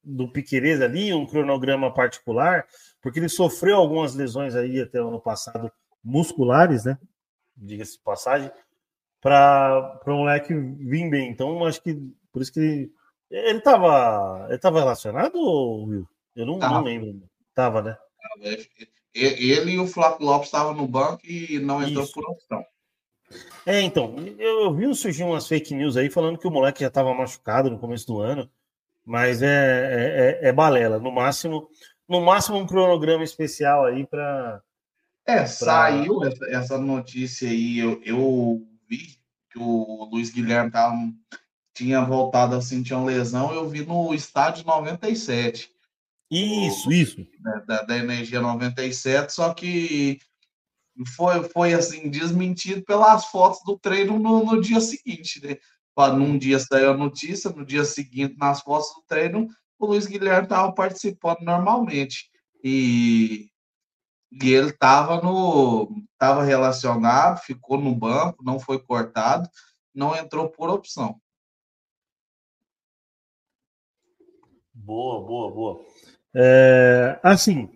do 0.02 0.28
Piqueires 0.28 0.80
ali, 0.80 1.14
um 1.14 1.24
cronograma 1.24 1.94
particular, 1.94 2.66
porque 3.00 3.20
ele 3.20 3.28
sofreu 3.28 3.76
algumas 3.76 4.16
lesões 4.16 4.56
aí 4.56 4.80
até 4.80 5.00
o 5.00 5.08
ano 5.08 5.20
passado, 5.20 5.70
musculares, 6.02 6.84
né? 6.84 6.98
Diga-se 7.56 7.92
de 7.92 8.02
passagem, 8.02 8.50
para 9.20 10.00
o 10.06 10.10
moleque 10.10 10.52
vir 10.52 11.08
bem. 11.08 11.30
Então, 11.30 11.64
acho 11.64 11.80
que 11.80 11.94
por 12.32 12.42
isso 12.42 12.52
que 12.52 12.90
ele. 13.30 13.58
Estava 13.58 14.46
ele 14.48 14.58
tava 14.58 14.80
relacionado, 14.80 15.38
Will? 15.38 16.08
Eu 16.34 16.46
não, 16.46 16.58
não 16.58 16.82
lembro. 16.82 17.22
Tava, 17.54 17.80
né? 17.80 17.96
Ele 19.14 19.72
e 19.72 19.78
o 19.78 19.86
Flávio 19.86 20.26
Lopes 20.26 20.48
estavam 20.48 20.74
no 20.74 20.88
banco 20.88 21.24
e 21.24 21.60
não 21.60 21.80
entrou 21.82 22.04
Isso. 22.04 22.12
por 22.12 22.24
opção. 22.24 22.64
É, 23.64 23.80
então, 23.80 24.16
eu, 24.38 24.74
vi 24.74 24.92
surgir 24.94 25.22
umas 25.22 25.46
fake 25.46 25.74
news 25.74 25.96
aí 25.96 26.10
falando 26.10 26.38
que 26.38 26.46
o 26.46 26.50
moleque 26.50 26.80
já 26.80 26.88
estava 26.88 27.14
machucado 27.14 27.70
no 27.70 27.78
começo 27.78 28.06
do 28.06 28.20
ano, 28.20 28.50
mas 29.04 29.42
é, 29.42 29.46
é, 29.46 30.46
é, 30.46 30.48
é, 30.48 30.52
balela. 30.52 30.98
No 30.98 31.12
máximo, 31.12 31.68
no 32.08 32.20
máximo 32.20 32.58
um 32.58 32.66
cronograma 32.66 33.22
especial 33.22 33.84
aí 33.84 34.06
para. 34.06 34.62
É, 35.26 35.36
pra... 35.36 35.46
saiu 35.46 36.24
essa, 36.24 36.44
essa, 36.46 36.78
notícia 36.78 37.48
aí, 37.48 37.78
eu, 37.78 38.00
eu 38.04 38.66
vi 38.88 39.18
que 39.50 39.58
o 39.58 40.08
Luiz 40.10 40.30
Guilherme 40.30 40.70
tava, 40.70 40.96
tinha 41.74 42.02
voltado 42.04 42.56
a 42.56 42.62
sentir 42.62 42.94
uma 42.94 43.06
lesão, 43.06 43.52
eu 43.52 43.68
vi 43.68 43.84
no 43.84 44.14
estádio 44.14 44.64
97. 44.64 45.70
Isso, 46.30 46.88
o, 46.88 46.92
isso. 46.92 47.20
Né, 47.40 47.62
da, 47.66 47.82
da 47.82 47.98
Energia 47.98 48.40
97, 48.40 49.32
só 49.32 49.52
que 49.52 50.20
foi, 51.06 51.42
foi 51.44 51.74
assim, 51.74 52.10
desmentido 52.10 52.84
pelas 52.84 53.26
fotos 53.26 53.60
do 53.64 53.78
treino 53.78 54.18
no, 54.18 54.44
no 54.44 54.60
dia 54.60 54.80
seguinte, 54.80 55.44
né? 55.44 55.56
Num 56.16 56.38
dia 56.38 56.58
saiu 56.58 56.92
a 56.92 56.96
notícia, 56.96 57.50
no 57.50 57.64
dia 57.64 57.84
seguinte, 57.84 58.34
nas 58.38 58.62
fotos 58.62 58.88
do 58.94 59.02
treino, 59.06 59.46
o 59.78 59.86
Luiz 59.86 60.06
Guilherme 60.06 60.44
estava 60.44 60.72
participando 60.72 61.40
normalmente. 61.40 62.30
E, 62.64 63.50
e 64.32 64.50
ele 64.50 64.70
estava 64.70 65.20
no 65.20 65.90
estava 66.12 66.42
relacionado, 66.42 67.40
ficou 67.40 67.78
no 67.78 67.94
banco, 67.94 68.44
não 68.44 68.60
foi 68.60 68.78
cortado, 68.78 69.48
não 69.94 70.14
entrou 70.14 70.48
por 70.48 70.68
opção. 70.68 71.20
Boa, 74.72 75.26
boa, 75.26 75.50
boa. 75.50 75.86
É, 76.34 77.18
assim, 77.22 77.70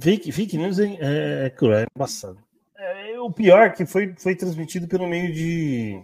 fake, 0.00 0.32
fake 0.32 0.56
news 0.56 0.78
é, 0.78 0.86
é, 1.00 1.46
é 1.46 1.50
cruel, 1.50 1.80
é 1.80 1.86
embaçado. 1.94 2.38
É, 2.76 3.18
o 3.20 3.30
pior 3.30 3.66
é 3.66 3.70
que 3.70 3.84
foi, 3.84 4.14
foi 4.16 4.34
transmitido 4.34 4.86
pelo 4.86 5.06
meio 5.06 5.32
de, 5.32 6.02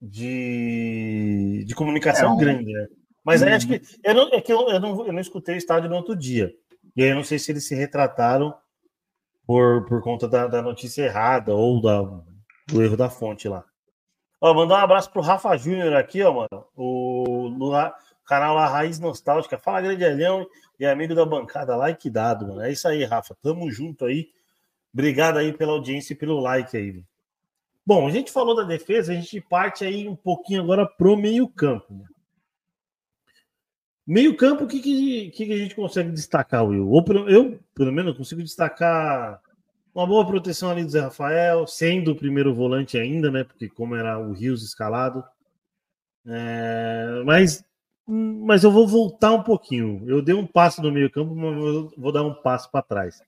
de, 0.00 1.64
de 1.66 1.74
comunicação 1.74 2.34
é, 2.34 2.36
grande, 2.38 2.72
né? 2.72 2.86
Mas 3.24 3.42
aí 3.42 3.52
acho 3.52 3.66
que. 3.66 3.82
Eu 4.04 4.14
não, 4.14 4.28
é 4.32 4.40
que 4.40 4.52
eu, 4.52 4.68
eu, 4.68 4.78
não, 4.78 5.06
eu 5.06 5.12
não 5.12 5.20
escutei 5.20 5.56
o 5.56 5.58
estádio 5.58 5.90
no 5.90 5.96
outro 5.96 6.14
dia. 6.14 6.52
E 6.94 7.02
aí 7.02 7.10
eu 7.10 7.16
não 7.16 7.24
sei 7.24 7.38
se 7.38 7.50
eles 7.50 7.66
se 7.66 7.74
retrataram 7.74 8.54
por, 9.46 9.84
por 9.86 10.00
conta 10.02 10.28
da, 10.28 10.46
da 10.46 10.62
notícia 10.62 11.02
errada 11.02 11.54
ou 11.54 11.80
da, 11.82 12.02
do 12.68 12.82
erro 12.82 12.96
da 12.96 13.10
fonte 13.10 13.48
lá. 13.48 13.64
Ó, 14.40 14.54
mandar 14.54 14.76
um 14.76 14.84
abraço 14.84 15.10
pro 15.10 15.22
Rafa 15.22 15.56
Júnior 15.56 15.94
aqui, 15.94 16.22
ó, 16.22 16.32
mano. 16.32 16.66
O, 16.76 17.48
canal 18.26 18.54
lá 18.54 18.68
Raiz 18.68 18.98
Nostálgica. 18.98 19.58
Fala, 19.58 19.80
grande 19.80 20.04
Elhão 20.04 20.46
e 20.78 20.86
amigo 20.86 21.14
da 21.14 21.24
bancada, 21.24 21.76
like 21.76 22.08
dado, 22.10 22.48
mano. 22.48 22.62
É 22.62 22.72
isso 22.72 22.86
aí, 22.86 23.04
Rafa. 23.04 23.36
Tamo 23.42 23.70
junto 23.70 24.04
aí. 24.04 24.28
Obrigado 24.92 25.38
aí 25.38 25.52
pela 25.52 25.72
audiência 25.72 26.12
e 26.12 26.16
pelo 26.16 26.40
like 26.40 26.76
aí. 26.76 27.02
Bom, 27.84 28.06
a 28.06 28.10
gente 28.10 28.32
falou 28.32 28.56
da 28.56 28.64
defesa, 28.64 29.12
a 29.12 29.14
gente 29.14 29.40
parte 29.40 29.84
aí 29.84 30.08
um 30.08 30.16
pouquinho 30.16 30.62
agora 30.62 30.86
pro 30.86 31.16
meio-campo. 31.16 32.04
Meio-campo, 34.06 34.64
o 34.64 34.66
que, 34.66 34.80
que, 34.80 35.30
que, 35.30 35.52
a 35.52 35.56
gente 35.56 35.74
consegue 35.74 36.10
destacar, 36.10 36.64
Will? 36.64 36.88
Ou 36.88 37.04
eu, 37.28 37.58
pelo 37.74 37.92
menos, 37.92 38.16
consigo 38.16 38.42
destacar 38.42 39.40
uma 39.94 40.06
boa 40.06 40.26
proteção 40.26 40.70
ali 40.70 40.84
do 40.84 40.90
Zé 40.90 41.00
Rafael, 41.00 41.66
sendo 41.66 42.12
o 42.12 42.16
primeiro 42.16 42.54
volante 42.54 42.98
ainda, 42.98 43.30
né? 43.30 43.44
Porque 43.44 43.68
como 43.68 43.94
era 43.94 44.18
o 44.18 44.32
Rios 44.32 44.62
escalado. 44.62 45.24
É, 46.26 47.22
mas 47.24 47.64
mas 48.06 48.62
eu 48.62 48.70
vou 48.70 48.86
voltar 48.86 49.32
um 49.32 49.42
pouquinho. 49.42 50.02
Eu 50.06 50.22
dei 50.22 50.34
um 50.34 50.46
passo 50.46 50.80
no 50.80 50.92
meio 50.92 51.10
campo, 51.10 51.34
mas 51.34 51.92
vou 51.96 52.12
dar 52.12 52.22
um 52.22 52.34
passo 52.34 52.70
para 52.70 52.82
trás. 52.82 53.20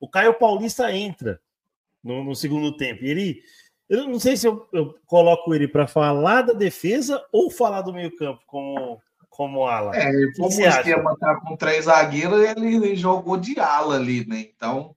O 0.00 0.08
Caio 0.08 0.34
Paulista 0.34 0.92
entra 0.92 1.40
no, 2.02 2.24
no, 2.24 2.34
segundo 2.34 2.76
tempo. 2.76 3.04
Ele, 3.04 3.42
eu 3.88 4.08
não 4.08 4.18
sei 4.18 4.36
se 4.36 4.46
eu, 4.46 4.66
eu 4.72 4.96
coloco 5.06 5.54
ele 5.54 5.68
para 5.68 5.86
falar 5.86 6.42
da 6.42 6.52
defesa 6.54 7.22
ou 7.30 7.50
falar 7.50 7.82
do 7.82 7.92
meio 7.92 8.14
campo 8.16 8.42
como 8.46 9.00
como 9.32 9.66
ala. 9.66 9.96
É, 9.96 10.12
como 10.36 10.48
o 10.48 10.66
esquema 10.66 11.16
tá 11.18 11.40
com 11.40 11.56
três 11.56 11.86
zagueiros, 11.86 12.38
ele, 12.38 12.76
ele, 12.76 12.96
jogou 12.96 13.38
de 13.38 13.58
ala 13.58 13.96
ali, 13.96 14.26
né? 14.26 14.40
Então 14.54 14.94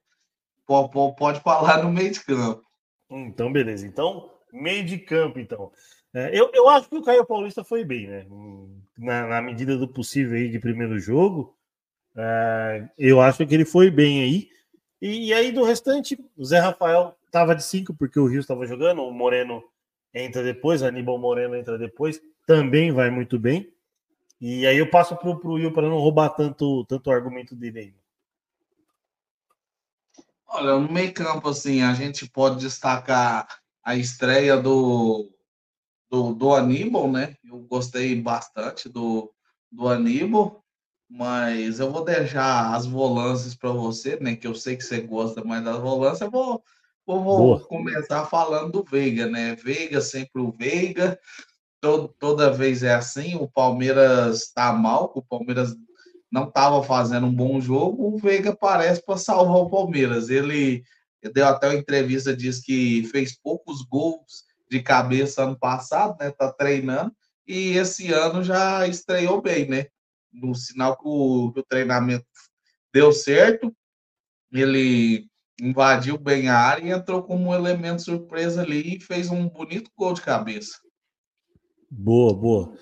pode, 0.68 0.92
pode 1.16 1.40
falar 1.40 1.84
no 1.84 1.92
meio 1.92 2.12
de 2.12 2.20
campo. 2.20 2.62
Então 3.10 3.52
beleza. 3.52 3.88
Então 3.88 4.30
meio 4.52 4.84
de 4.86 4.98
campo, 4.98 5.40
então. 5.40 5.72
É, 6.16 6.30
eu, 6.34 6.50
eu 6.54 6.70
acho 6.70 6.88
que 6.88 6.96
o 6.96 7.04
Caio 7.04 7.26
Paulista 7.26 7.62
foi 7.62 7.84
bem, 7.84 8.08
né? 8.08 8.26
Na, 8.98 9.28
na 9.28 9.42
medida 9.42 9.76
do 9.76 9.86
possível 9.86 10.38
aí 10.38 10.48
de 10.48 10.58
primeiro 10.60 10.98
jogo. 10.98 11.54
É, 12.16 12.88
eu 12.98 13.20
acho 13.20 13.46
que 13.46 13.54
ele 13.54 13.66
foi 13.66 13.92
bem 13.92 14.24
aí. 14.24 14.50
E, 15.02 15.28
e, 15.28 15.34
aí 15.34 15.52
do 15.52 15.66
restante, 15.66 16.18
o 16.38 16.46
Zé 16.46 16.60
Rafael 16.60 17.14
estava 17.26 17.54
de 17.54 17.64
5 17.66 17.94
porque 17.94 18.18
o 18.18 18.28
Rio 18.28 18.40
estava 18.40 18.66
jogando, 18.66 19.04
o 19.04 19.12
Moreno 19.12 19.62
entra 20.14 20.42
depois, 20.42 20.82
o 20.82 20.86
Aníbal 20.86 21.18
Moreno 21.18 21.54
entra 21.54 21.78
depois, 21.78 22.22
também 22.48 22.94
vai 22.94 23.10
muito 23.10 23.38
bem. 23.38 23.70
E 24.40 24.66
aí 24.66 24.78
eu 24.78 24.90
passo 24.90 25.18
para 25.18 25.30
o 25.30 25.54
Will 25.54 25.74
para 25.74 25.90
não 25.90 25.98
roubar 25.98 26.30
tanto, 26.30 26.86
tanto 26.86 27.12
argumento 27.12 27.54
dele 27.54 27.80
aí. 27.80 27.94
Olha, 30.48 30.80
no 30.80 30.90
meio 30.90 31.14
campo, 31.14 31.50
assim, 31.50 31.82
a 31.82 31.94
gente 31.94 32.26
pode 32.30 32.62
destacar 32.62 33.60
a 33.84 33.98
estreia 33.98 34.56
do 34.56 35.35
do, 36.16 36.34
do 36.34 36.54
Aníbal, 36.54 37.12
né? 37.12 37.36
Eu 37.44 37.60
gostei 37.60 38.20
bastante 38.22 38.88
do, 38.88 39.30
do 39.70 39.90
Aníbal, 39.90 40.64
mas 41.10 41.80
eu 41.80 41.92
vou 41.92 42.06
deixar 42.06 42.74
as 42.74 42.86
volâncias 42.86 43.54
para 43.54 43.72
você, 43.72 44.18
né? 44.22 44.36
Que 44.36 44.48
eu 44.48 44.56
sei 44.56 44.78
que 44.78 44.84
você 44.84 45.02
gosta 45.02 45.44
mais 45.44 45.64
das 45.64 45.78
volâncias. 45.78 46.22
Eu 46.22 46.32
vou, 46.32 46.64
vou, 47.06 47.60
começar 47.60 48.26
falando 48.28 48.72
do 48.72 48.84
Veiga, 48.84 49.28
né? 49.28 49.56
Veiga, 49.56 50.00
sempre 50.00 50.42
o 50.42 50.52
Veiga. 50.52 51.20
Todo, 51.82 52.08
toda 52.18 52.52
vez 52.52 52.82
é 52.82 52.94
assim. 52.94 53.36
O 53.36 53.50
Palmeiras 53.50 54.44
está 54.44 54.72
mal, 54.72 55.12
o 55.14 55.22
Palmeiras 55.22 55.76
não 56.32 56.48
estava 56.48 56.82
fazendo 56.82 57.28
um 57.28 57.36
bom 57.36 57.60
jogo. 57.60 58.08
O 58.08 58.18
Veiga 58.18 58.56
parece 58.56 59.04
para 59.06 59.18
salvar 59.18 59.58
o 59.58 59.70
Palmeiras. 59.70 60.30
Ele 60.30 60.82
deu 61.34 61.46
até 61.46 61.68
uma 61.68 61.76
entrevista, 61.76 62.36
diz 62.36 62.62
que 62.62 63.04
fez 63.12 63.38
poucos 63.38 63.82
gols 63.82 64.46
de 64.70 64.82
cabeça 64.82 65.44
ano 65.44 65.58
passado, 65.58 66.18
né? 66.20 66.32
Tá 66.32 66.52
treinando 66.52 67.14
e 67.48 67.78
esse 67.78 68.12
ano 68.12 68.44
já 68.44 68.88
estreou 68.88 69.42
bem, 69.42 69.68
né? 69.68 69.86
No 70.34 70.56
sinal 70.56 70.98
que 70.98 71.08
o, 71.08 71.52
que 71.54 71.60
o 71.60 71.66
treinamento 71.66 72.26
deu 72.94 73.12
certo, 73.12 73.74
ele 74.52 75.28
invadiu 75.62 76.18
bem 76.18 76.50
a 76.50 76.58
área 76.58 76.84
e 76.84 76.92
entrou 76.92 77.24
como 77.24 77.50
um 77.50 77.54
elemento 77.54 78.02
surpresa 78.02 78.62
ali 78.62 78.98
e 78.98 79.00
fez 79.00 79.30
um 79.30 79.48
bonito 79.48 79.92
gol 79.96 80.14
de 80.14 80.22
cabeça. 80.22 80.78
Boa, 81.90 82.34
boa. 82.34 82.74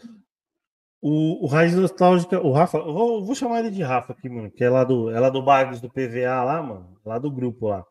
O, 1.01 1.43
o 1.43 1.47
Raiz 1.47 1.75
Nostálgica, 1.75 2.39
o 2.39 2.51
Rafa, 2.51 2.79
vou, 2.79 3.25
vou, 3.25 3.35
chamar 3.35 3.59
ele 3.59 3.69
de 3.69 3.83
Rafa 3.83 4.13
aqui, 4.13 4.29
mano, 4.29 4.49
que 4.49 4.63
é 4.63 4.69
lá 4.69 4.83
do, 4.85 5.11
é 5.11 5.31
do 5.31 5.43
Bagres 5.43 5.81
do 5.81 5.89
PVA 5.89 6.43
lá, 6.43 6.63
mano, 6.63 6.97
lá 7.05 7.19
do 7.19 7.29
grupo 7.29 7.67
lá. 7.67 7.85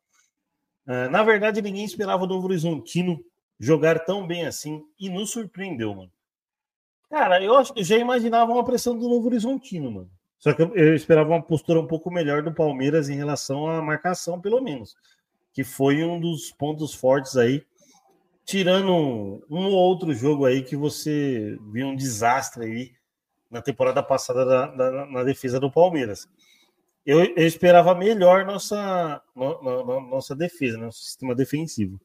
Uh, 0.86 1.10
na 1.10 1.22
verdade, 1.22 1.60
ninguém 1.60 1.84
esperava 1.84 2.24
o 2.24 2.26
Novo 2.26 2.46
Horizontino 2.46 3.22
jogar 3.62 4.00
tão 4.00 4.26
bem 4.26 4.44
assim 4.44 4.84
e 4.98 5.08
nos 5.08 5.30
surpreendeu, 5.30 5.94
mano. 5.94 6.10
Cara, 7.08 7.40
eu, 7.40 7.54
eu 7.76 7.84
já 7.84 7.96
imaginava 7.96 8.50
uma 8.50 8.64
pressão 8.64 8.98
do 8.98 9.08
Novo 9.08 9.28
Horizontino, 9.28 9.88
mano. 9.88 10.10
Só 10.36 10.52
que 10.52 10.62
eu, 10.62 10.74
eu, 10.74 10.96
esperava 10.96 11.30
uma 11.30 11.42
postura 11.42 11.78
um 11.78 11.86
pouco 11.86 12.10
melhor 12.10 12.42
do 12.42 12.52
Palmeiras 12.52 13.08
em 13.08 13.14
relação 13.14 13.68
à 13.68 13.80
marcação, 13.80 14.40
pelo 14.40 14.60
menos. 14.60 14.96
Que 15.52 15.62
foi 15.62 16.02
um 16.02 16.18
dos 16.18 16.50
pontos 16.50 16.92
fortes 16.92 17.36
aí. 17.36 17.64
Tirando 18.44 18.92
um, 18.92 19.40
um 19.48 19.66
ou 19.66 19.74
outro 19.74 20.12
jogo 20.12 20.44
aí 20.44 20.64
que 20.64 20.74
você 20.74 21.56
viu 21.70 21.86
um 21.86 21.94
desastre 21.94 22.64
aí 22.64 22.92
na 23.48 23.62
temporada 23.62 24.02
passada 24.02 24.44
da, 24.44 24.66
da, 24.66 25.06
na 25.06 25.22
defesa 25.22 25.60
do 25.60 25.70
Palmeiras. 25.70 26.26
Eu, 27.06 27.22
eu 27.22 27.46
esperava 27.46 27.94
melhor 27.94 28.44
nossa, 28.44 29.22
no, 29.36 29.62
no, 29.62 30.00
nossa 30.00 30.34
defesa, 30.34 30.76
nosso 30.76 31.04
sistema 31.04 31.32
defensivo. 31.32 32.00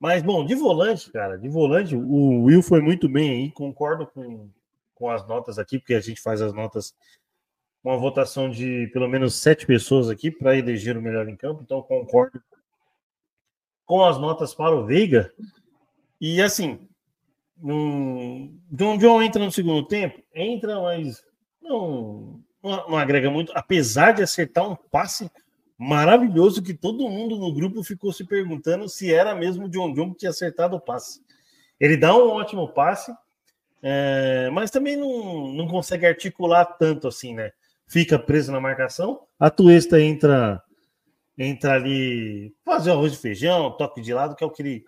Mas, 0.00 0.22
bom, 0.22 0.46
de 0.46 0.54
volante, 0.54 1.12
cara, 1.12 1.36
de 1.36 1.46
volante, 1.46 1.94
o 1.94 2.44
Will 2.44 2.62
foi 2.62 2.80
muito 2.80 3.06
bem 3.06 3.30
aí, 3.30 3.50
concordo 3.52 4.06
com, 4.06 4.48
com 4.94 5.10
as 5.10 5.28
notas 5.28 5.58
aqui, 5.58 5.78
porque 5.78 5.92
a 5.92 6.00
gente 6.00 6.22
faz 6.22 6.40
as 6.40 6.54
notas 6.54 6.94
uma 7.84 7.98
votação 7.98 8.48
de 8.50 8.88
pelo 8.92 9.08
menos 9.08 9.34
sete 9.34 9.66
pessoas 9.66 10.08
aqui 10.08 10.30
para 10.30 10.56
eleger 10.56 10.96
o 10.96 11.02
melhor 11.02 11.28
em 11.28 11.36
campo, 11.36 11.62
então 11.62 11.82
concordo 11.82 12.42
com 13.84 14.02
as 14.02 14.18
notas 14.18 14.54
para 14.54 14.74
o 14.74 14.86
Veiga. 14.86 15.32
E 16.18 16.40
assim, 16.40 16.88
um, 17.62 18.58
John 18.70 18.96
John 18.96 19.22
entra 19.22 19.44
no 19.44 19.52
segundo 19.52 19.86
tempo, 19.86 20.22
entra, 20.34 20.80
mas 20.80 21.22
não, 21.60 22.40
não, 22.62 22.88
não 22.88 22.96
agrega 22.96 23.30
muito, 23.30 23.52
apesar 23.54 24.12
de 24.12 24.22
acertar 24.22 24.66
um 24.66 24.76
passe 24.76 25.30
maravilhoso 25.80 26.62
que 26.62 26.74
todo 26.74 27.08
mundo 27.08 27.38
no 27.38 27.54
grupo 27.54 27.82
ficou 27.82 28.12
se 28.12 28.22
perguntando 28.22 28.86
se 28.86 29.10
era 29.10 29.34
mesmo 29.34 29.64
o 29.64 29.68
John 29.70 29.94
John 29.94 30.10
que 30.10 30.18
tinha 30.18 30.30
acertado 30.30 30.76
o 30.76 30.80
passe. 30.80 31.22
Ele 31.80 31.96
dá 31.96 32.14
um 32.14 32.28
ótimo 32.28 32.68
passe, 32.68 33.10
é, 33.82 34.50
mas 34.52 34.70
também 34.70 34.94
não, 34.94 35.48
não 35.48 35.66
consegue 35.66 36.04
articular 36.04 36.66
tanto 36.66 37.08
assim, 37.08 37.34
né? 37.34 37.50
Fica 37.86 38.18
preso 38.18 38.52
na 38.52 38.60
marcação. 38.60 39.22
A 39.38 39.48
Tuesta 39.48 39.98
entra 39.98 40.62
entra 41.38 41.72
ali 41.72 42.54
fazer 42.62 42.90
arroz 42.90 43.12
de 43.12 43.18
feijão, 43.18 43.74
toque 43.74 44.02
de 44.02 44.12
lado, 44.12 44.36
que 44.36 44.44
é 44.44 44.46
o 44.46 44.50
que 44.50 44.60
ele 44.60 44.84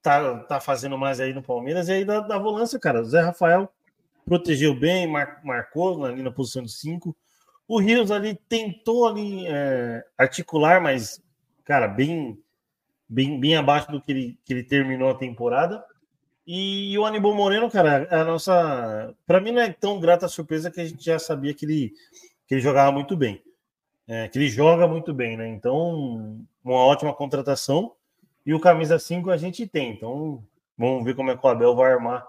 tá, 0.00 0.38
tá 0.44 0.58
fazendo 0.60 0.96
mais 0.96 1.20
aí 1.20 1.34
no 1.34 1.42
Palmeiras. 1.42 1.88
E 1.88 1.92
aí 1.92 2.04
da 2.06 2.38
volância, 2.38 2.80
cara, 2.80 3.02
o 3.02 3.04
Zé 3.04 3.20
Rafael 3.20 3.70
protegeu 4.24 4.74
bem, 4.74 5.06
mar, 5.06 5.42
marcou 5.44 6.02
ali 6.06 6.22
na 6.22 6.30
posição 6.30 6.62
de 6.62 6.72
5. 6.72 7.14
O 7.72 7.80
Rios 7.80 8.10
ali 8.10 8.38
tentou 8.50 9.08
ali 9.08 9.46
é, 9.46 10.04
articular, 10.18 10.78
mas, 10.78 11.22
cara, 11.64 11.88
bem, 11.88 12.38
bem, 13.08 13.40
bem 13.40 13.56
abaixo 13.56 13.90
do 13.90 13.98
que 13.98 14.12
ele, 14.12 14.38
que 14.44 14.52
ele 14.52 14.62
terminou 14.62 15.08
a 15.08 15.14
temporada. 15.14 15.82
E 16.46 16.94
o 16.98 17.06
Aníbal 17.06 17.34
Moreno, 17.34 17.70
cara, 17.70 18.06
a 18.10 18.24
nossa. 18.24 19.14
Para 19.26 19.40
mim 19.40 19.52
não 19.52 19.62
é 19.62 19.72
tão 19.72 19.98
grata 19.98 20.26
a 20.26 20.28
surpresa 20.28 20.70
que 20.70 20.82
a 20.82 20.84
gente 20.84 21.02
já 21.02 21.18
sabia 21.18 21.54
que 21.54 21.64
ele, 21.64 21.94
que 22.46 22.56
ele 22.56 22.60
jogava 22.60 22.92
muito 22.92 23.16
bem. 23.16 23.42
É, 24.06 24.28
que 24.28 24.38
ele 24.38 24.50
joga 24.50 24.86
muito 24.86 25.14
bem, 25.14 25.38
né? 25.38 25.48
Então, 25.48 26.44
uma 26.62 26.76
ótima 26.76 27.14
contratação. 27.14 27.94
E 28.44 28.52
o 28.52 28.60
camisa 28.60 28.98
5 28.98 29.30
a 29.30 29.38
gente 29.38 29.66
tem. 29.66 29.94
Então, 29.94 30.44
vamos 30.76 31.02
ver 31.06 31.16
como 31.16 31.30
é 31.30 31.36
que 31.38 31.46
o 31.46 31.48
Abel 31.48 31.74
vai 31.74 31.90
armar 31.90 32.22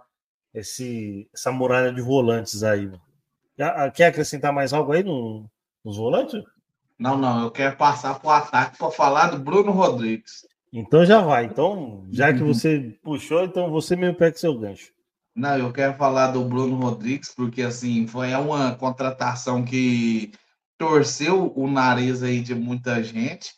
esse, 0.54 1.30
essa 1.34 1.52
muralha 1.52 1.92
de 1.92 2.02
volantes 2.02 2.64
aí. 2.64 2.86
Mano. 2.86 3.13
Quer 3.94 4.08
acrescentar 4.08 4.52
mais 4.52 4.74
algo 4.74 4.92
aí 4.92 5.04
no, 5.04 5.50
nos 5.84 5.98
volantes? 5.98 6.42
Não, 6.98 7.18
não, 7.18 7.44
eu 7.44 7.52
quero 7.52 7.76
passar 7.76 8.20
para 8.20 8.28
o 8.28 8.32
ataque 8.32 8.78
para 8.78 8.92
falar 8.92 9.28
do 9.28 9.40
Bruno 9.40 9.72
Rodrigues. 9.72 10.46
Então 10.72 11.06
já 11.06 11.22
vai. 11.22 11.46
Então, 11.46 12.08
já 12.12 12.34
que 12.34 12.42
você 12.42 12.98
puxou, 13.04 13.44
então 13.44 13.70
você 13.70 13.96
mesmo 13.96 14.18
pega 14.18 14.38
seu 14.38 14.58
gancho. 14.58 14.92
Não, 15.36 15.58
eu 15.58 15.72
quero 15.72 15.96
falar 15.96 16.28
do 16.28 16.44
Bruno 16.44 16.76
Rodrigues, 16.78 17.34
porque 17.36 17.62
assim, 17.62 18.08
foi 18.08 18.34
uma 18.36 18.76
contratação 18.76 19.64
que 19.64 20.32
torceu 20.78 21.52
o 21.56 21.68
nariz 21.68 22.24
aí 22.24 22.42
de 22.42 22.56
muita 22.56 23.04
gente. 23.04 23.52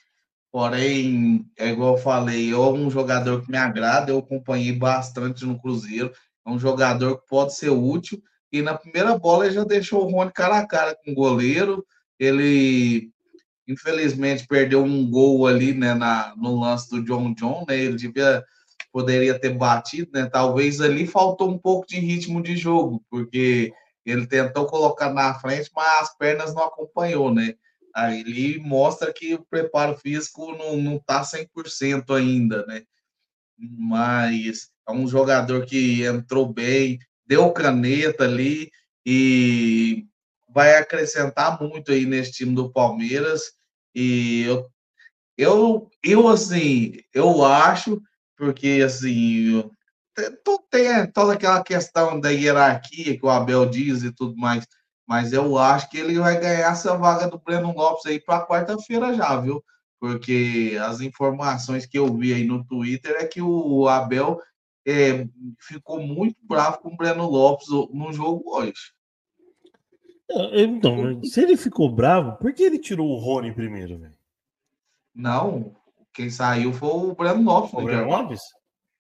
Porém, 0.52 1.46
é 1.58 1.70
igual 1.70 1.96
eu 1.96 2.02
falei, 2.02 2.52
é 2.52 2.58
um 2.58 2.90
jogador 2.90 3.42
que 3.42 3.52
me 3.52 3.58
agrada, 3.58 4.12
eu 4.12 4.20
acompanhei 4.20 4.72
bastante 4.72 5.46
no 5.46 5.60
Cruzeiro. 5.60 6.12
É 6.46 6.50
um 6.50 6.60
jogador 6.60 7.18
que 7.18 7.28
pode 7.28 7.56
ser 7.56 7.70
útil 7.70 8.22
e 8.56 8.62
na 8.62 8.78
primeira 8.78 9.18
bola 9.20 9.46
ele 9.46 9.56
já 9.56 9.66
deixou 9.66 10.06
o 10.06 10.10
Rony 10.10 10.32
cara 10.32 10.60
a 10.60 10.66
cara 10.66 10.96
com 10.96 11.12
o 11.12 11.16
goleiro. 11.16 11.86
Ele 12.18 13.12
infelizmente 13.68 14.48
perdeu 14.48 14.82
um 14.82 15.10
gol 15.10 15.46
ali, 15.46 15.74
né, 15.74 15.94
na, 15.94 16.34
no 16.38 16.62
lance 16.62 16.90
do 16.90 17.04
John 17.04 17.34
John, 17.34 17.66
né? 17.68 17.78
Ele 17.78 17.98
devia 17.98 18.44
poderia 18.94 19.38
ter 19.38 19.50
batido, 19.50 20.10
né? 20.14 20.26
Talvez 20.26 20.80
ali 20.80 21.06
faltou 21.06 21.52
um 21.52 21.58
pouco 21.58 21.86
de 21.86 22.00
ritmo 22.00 22.42
de 22.42 22.56
jogo, 22.56 23.04
porque 23.10 23.74
ele 24.06 24.26
tentou 24.26 24.66
colocar 24.68 25.12
na 25.14 25.34
frente, 25.34 25.70
mas 25.76 26.04
as 26.04 26.18
pernas 26.18 26.56
não 26.56 26.64
acompanhou, 26.64 27.34
né? 27.34 27.56
Aí 27.94 28.22
ele 28.22 28.60
mostra 28.60 29.12
que 29.12 29.34
o 29.34 29.46
preparo 29.50 29.98
físico 29.98 30.56
não, 30.56 30.78
não 30.78 30.98
tá 30.98 31.26
100% 31.26 32.16
ainda, 32.16 32.66
né? 32.68 32.84
Mas 33.58 34.70
é 34.88 34.94
um 34.94 35.06
jogador 35.06 35.66
que 35.66 36.06
entrou 36.06 36.48
bem, 36.54 36.98
deu 37.26 37.52
caneta 37.52 38.24
ali 38.24 38.70
e 39.06 40.06
vai 40.50 40.78
acrescentar 40.78 41.62
muito 41.62 41.92
aí 41.92 42.06
nesse 42.06 42.32
time 42.32 42.56
do 42.56 42.72
Palmeiras. 42.72 43.52
E 43.94 44.44
eu, 44.44 44.70
eu, 45.38 45.90
eu 46.04 46.28
assim, 46.28 47.00
eu 47.14 47.44
acho, 47.44 48.02
porque 48.38 48.82
assim, 48.86 49.70
tem 50.72 51.12
toda 51.12 51.34
aquela 51.34 51.64
questão 51.64 52.20
da 52.20 52.30
hierarquia 52.30 53.18
que 53.18 53.26
o 53.26 53.30
Abel 53.30 53.66
diz 53.66 54.04
e 54.04 54.12
tudo 54.12 54.36
mais, 54.38 54.66
mas 55.08 55.34
eu 55.34 55.58
acho 55.58 55.90
que 55.90 55.98
ele 55.98 56.18
vai 56.18 56.40
ganhar 56.40 56.72
essa 56.72 56.98
vaga 56.98 57.28
do 57.28 57.40
Breno 57.40 57.74
Lopes 57.74 58.06
aí 58.06 58.20
para 58.20 58.46
quarta-feira 58.46 59.14
já, 59.14 59.40
viu? 59.40 59.64
Porque 60.00 60.78
as 60.82 61.02
informações 61.02 61.86
que 61.86 61.98
eu 61.98 62.16
vi 62.16 62.34
aí 62.34 62.46
no 62.46 62.66
Twitter 62.66 63.16
é 63.20 63.26
que 63.26 63.42
o 63.42 63.88
Abel 63.88 64.40
é, 64.86 65.28
ficou 65.60 66.00
muito 66.00 66.38
bravo 66.44 66.80
com 66.80 66.90
o 66.90 66.98
Breno 66.98 67.28
Lopes 67.28 67.68
no 67.70 68.14
jogo 68.14 68.44
hoje. 68.56 68.94
É, 70.30 70.62
então, 70.62 71.24
se 71.24 71.42
ele 71.42 71.58
ficou 71.58 71.90
bravo, 71.90 72.38
por 72.38 72.54
que 72.54 72.64
ele 72.64 72.80
tirou 72.80 73.10
o 73.10 73.20
Rony 73.20 73.54
primeiro, 73.54 73.98
velho? 73.98 74.18
Não, 75.14 75.76
quem 76.14 76.30
saiu 76.30 76.74
foi 76.74 76.90
o 76.90 77.16
Breno 77.16 77.44
Lopes. 77.44 77.74
O 77.74 77.82
Breno 77.82 78.10
Lopes? 78.10 78.42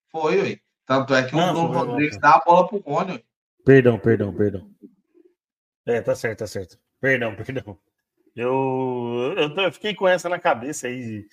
Foi, 0.10 0.42
ué. 0.42 0.60
Tanto 0.86 1.16
é 1.16 1.24
que 1.24 1.36
o 1.36 1.40
Bruno 1.40 1.68
Rodrigues 1.68 2.20
dá 2.20 2.36
a 2.36 2.44
bola 2.46 2.68
pro 2.68 2.78
Rony. 2.80 3.14
Ué. 3.14 3.24
Perdão, 3.66 4.00
perdão, 4.00 4.34
perdão. 4.34 4.70
É, 5.86 6.02
tá 6.02 6.16
certo, 6.16 6.40
tá 6.40 6.48
certo. 6.48 6.80
Perdão, 7.00 7.36
perdão. 7.36 7.78
Eu, 8.36 9.34
eu, 9.38 9.56
eu 9.56 9.72
fiquei 9.72 9.96
com 9.96 10.08
essa 10.08 10.28
na 10.28 10.38
cabeça 10.38 10.88
aí 10.88 11.26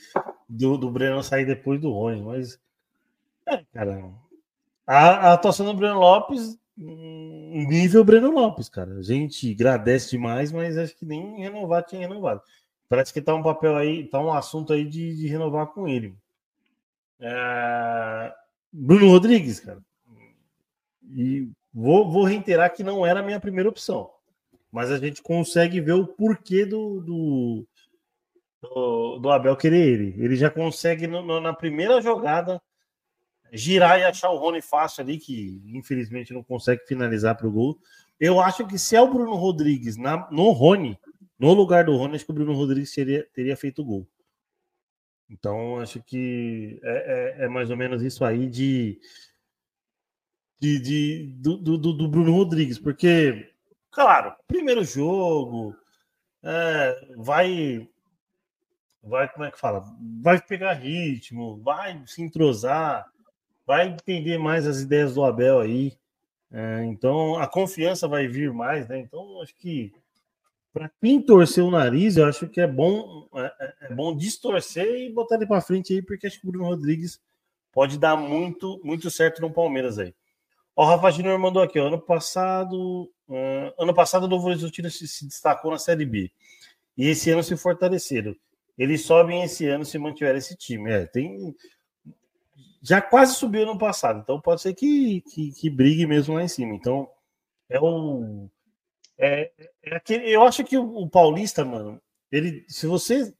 do, 0.49 0.79
do 0.79 0.91
Breno 0.91 1.23
sair 1.23 1.45
depois 1.45 1.81
do 1.81 1.91
Rony, 1.91 2.23
mas. 2.23 2.61
É, 3.47 3.65
cara, 3.73 4.13
a, 4.87 5.29
a 5.29 5.33
atuação 5.35 5.67
do 5.67 5.75
Breno 5.75 5.99
Lopes, 5.99 6.59
hum, 6.77 7.67
nível 7.69 8.05
Breno 8.05 8.31
Lopes, 8.31 8.69
cara. 8.69 8.95
A 8.95 9.03
gente 9.03 9.51
agradece 9.53 10.11
demais, 10.11 10.51
mas 10.53 10.77
acho 10.77 10.97
que 10.97 11.05
nem 11.05 11.41
renovar 11.41 11.85
tinha 11.85 12.01
renovado. 12.01 12.43
Parece 12.89 13.13
que 13.13 13.23
tá 13.23 13.35
um 13.35 13.43
papel 13.43 13.77
aí, 13.77 14.07
tá 14.09 14.21
um 14.21 14.33
assunto 14.33 14.73
aí 14.73 14.85
de, 14.85 15.17
de 15.17 15.27
renovar 15.27 15.69
com 15.69 15.89
ele. 15.89 16.15
É... 17.21 18.35
Bruno 18.73 19.09
Rodrigues, 19.09 19.61
cara. 19.61 19.81
E 21.15 21.49
vou, 21.73 22.11
vou 22.11 22.25
reiterar 22.25 22.73
que 22.75 22.83
não 22.83 23.07
era 23.07 23.21
a 23.21 23.23
minha 23.23 23.41
primeira 23.41 23.69
opção. 23.69 24.11
Mas 24.71 24.91
a 24.91 24.99
gente 24.99 25.23
consegue 25.23 25.81
ver 25.81 25.93
o 25.93 26.07
porquê 26.07 26.65
do, 26.65 27.01
do, 27.01 27.67
do, 28.63 29.19
do 29.19 29.31
Abel 29.31 29.57
querer 29.57 29.87
ele. 29.87 30.15
Ele 30.23 30.35
já 30.37 30.51
consegue, 30.51 31.07
no, 31.07 31.41
na 31.41 31.53
primeira 31.53 32.01
jogada, 32.01 32.61
girar 33.53 34.01
e 34.01 34.05
achar 34.05 34.31
o 34.31 34.39
Rony 34.39 34.63
fácil 34.63 35.03
ali, 35.03 35.19
que 35.19 35.63
infelizmente 35.67 36.33
não 36.33 36.43
consegue 36.43 36.87
finalizar 36.87 37.37
para 37.37 37.47
o 37.47 37.53
gol. 37.53 37.79
Eu 38.19 38.41
acho 38.41 38.67
que 38.67 38.79
se 38.79 38.97
é 38.97 39.01
o 39.01 39.13
Bruno 39.13 39.35
Rodrigues 39.35 39.97
na, 39.97 40.31
no 40.31 40.51
Rony, 40.51 40.99
no 41.39 41.53
lugar 41.53 41.85
do 41.85 41.97
Rony, 41.97 42.15
acho 42.15 42.25
que 42.25 42.31
o 42.31 42.35
Bruno 42.35 42.55
Rodrigues 42.55 42.95
teria, 42.95 43.29
teria 43.35 43.57
feito 43.57 43.83
o 43.83 43.85
gol. 43.85 44.09
Então, 45.29 45.81
acho 45.81 46.03
que 46.03 46.81
é, 46.83 47.37
é, 47.41 47.45
é, 47.45 47.49
mais 47.49 47.71
ou 47.71 47.77
menos 47.77 48.03
isso 48.03 48.25
aí 48.25 48.49
de, 48.49 49.01
de, 50.61 50.79
de 50.79 51.27
do, 51.39 51.57
do, 51.57 51.79
do, 51.79 52.09
Bruno 52.09 52.33
Rodrigues, 52.33 52.79
porque, 52.79 53.51
claro, 53.91 54.35
primeiro 54.47 54.85
jogo, 54.85 55.75
é, 56.43 57.15
vai, 57.17 57.89
vai, 59.03 59.29
como 59.33 59.45
é 59.45 59.51
que 59.51 59.59
fala? 59.59 59.85
Vai 60.21 60.41
pegar 60.41 60.75
ritmo, 60.75 61.63
vai 61.63 62.03
se 62.07 62.23
entrosar, 62.23 63.11
vai 63.67 63.89
entender 63.89 64.39
mais 64.39 64.67
as 64.67 64.81
ideias 64.81 65.15
do 65.15 65.25
Abel 65.25 65.61
aí. 65.61 65.97
É, 66.51 66.85
então 66.85 67.37
a 67.37 67.47
confiança 67.47 68.07
vai 68.07 68.29
vir 68.29 68.53
mais, 68.53 68.87
né? 68.89 68.99
Então 68.99 69.41
acho 69.41 69.55
que 69.57 69.93
para 70.73 70.91
quem 71.01 71.21
torcer 71.21 71.65
o 71.65 71.71
nariz, 71.71 72.17
eu 72.17 72.27
acho 72.27 72.49
que 72.49 72.61
é 72.61 72.67
bom 72.67 73.29
é, 73.35 73.53
é, 73.61 73.75
é 73.91 73.95
bom 73.95 74.17
distorcer 74.17 74.87
e 74.87 75.13
botar 75.13 75.37
ele 75.37 75.47
para 75.47 75.61
frente 75.61 75.93
aí, 75.93 76.03
porque 76.03 76.27
acho 76.27 76.41
que 76.41 76.47
o 76.47 76.51
Bruno 76.51 76.67
Rodrigues 76.67 77.21
pode 77.73 77.99
dar 77.99 78.17
muito 78.17 78.81
muito 78.85 79.11
certo 79.11 79.41
no 79.41 79.53
Palmeiras 79.53 79.99
aí. 79.99 80.15
O 80.75 80.85
Rafa 80.85 81.11
Júnior 81.11 81.39
mandou 81.39 81.63
aqui, 81.63 81.79
ó, 81.79 81.87
ano 81.89 82.01
passado, 82.01 83.11
uh, 83.29 83.73
ano 83.79 83.95
passado 83.95 84.25
o 84.25 84.29
Novo 84.29 84.49
Horizontino 84.49 84.91
se, 84.91 85.07
se 85.07 85.27
destacou 85.27 85.71
na 85.71 85.79
Série 85.79 86.07
B 86.07 86.31
e 86.97 87.09
esse 87.09 87.31
ano 87.31 87.43
se 87.43 87.57
fortaleceram. 87.57 88.35
Eles 88.77 89.05
sobem 89.05 89.43
esse 89.43 89.67
ano 89.67 89.85
se 89.85 89.99
mantiver 89.99 90.35
esse 90.37 90.57
time. 90.57 90.91
É, 90.91 91.07
tem 91.07 91.55
já 92.83 93.01
quase 93.01 93.35
subiu 93.37 93.65
no 93.65 93.79
passado, 93.79 94.21
então 94.21 94.41
pode 94.41 94.61
ser 94.61 94.75
que, 94.75 95.21
que, 95.23 95.53
que 95.53 95.71
brigue 95.71 96.05
mesmo 96.07 96.35
lá 96.35 96.43
em 96.43 96.49
cima. 96.49 96.75
Então, 96.75 97.09
é 97.69 97.81
um. 97.81 98.51
É, 99.17 99.53
é 99.85 99.97
aquele, 99.97 100.29
eu 100.29 100.43
acho 100.43 100.65
que 100.65 100.77
o, 100.77 100.97
o, 100.97 101.09
Paulista, 101.09 101.65
mano, 101.65 102.01
ele, 102.31 102.65
se 102.69 102.87
você 102.87 103.33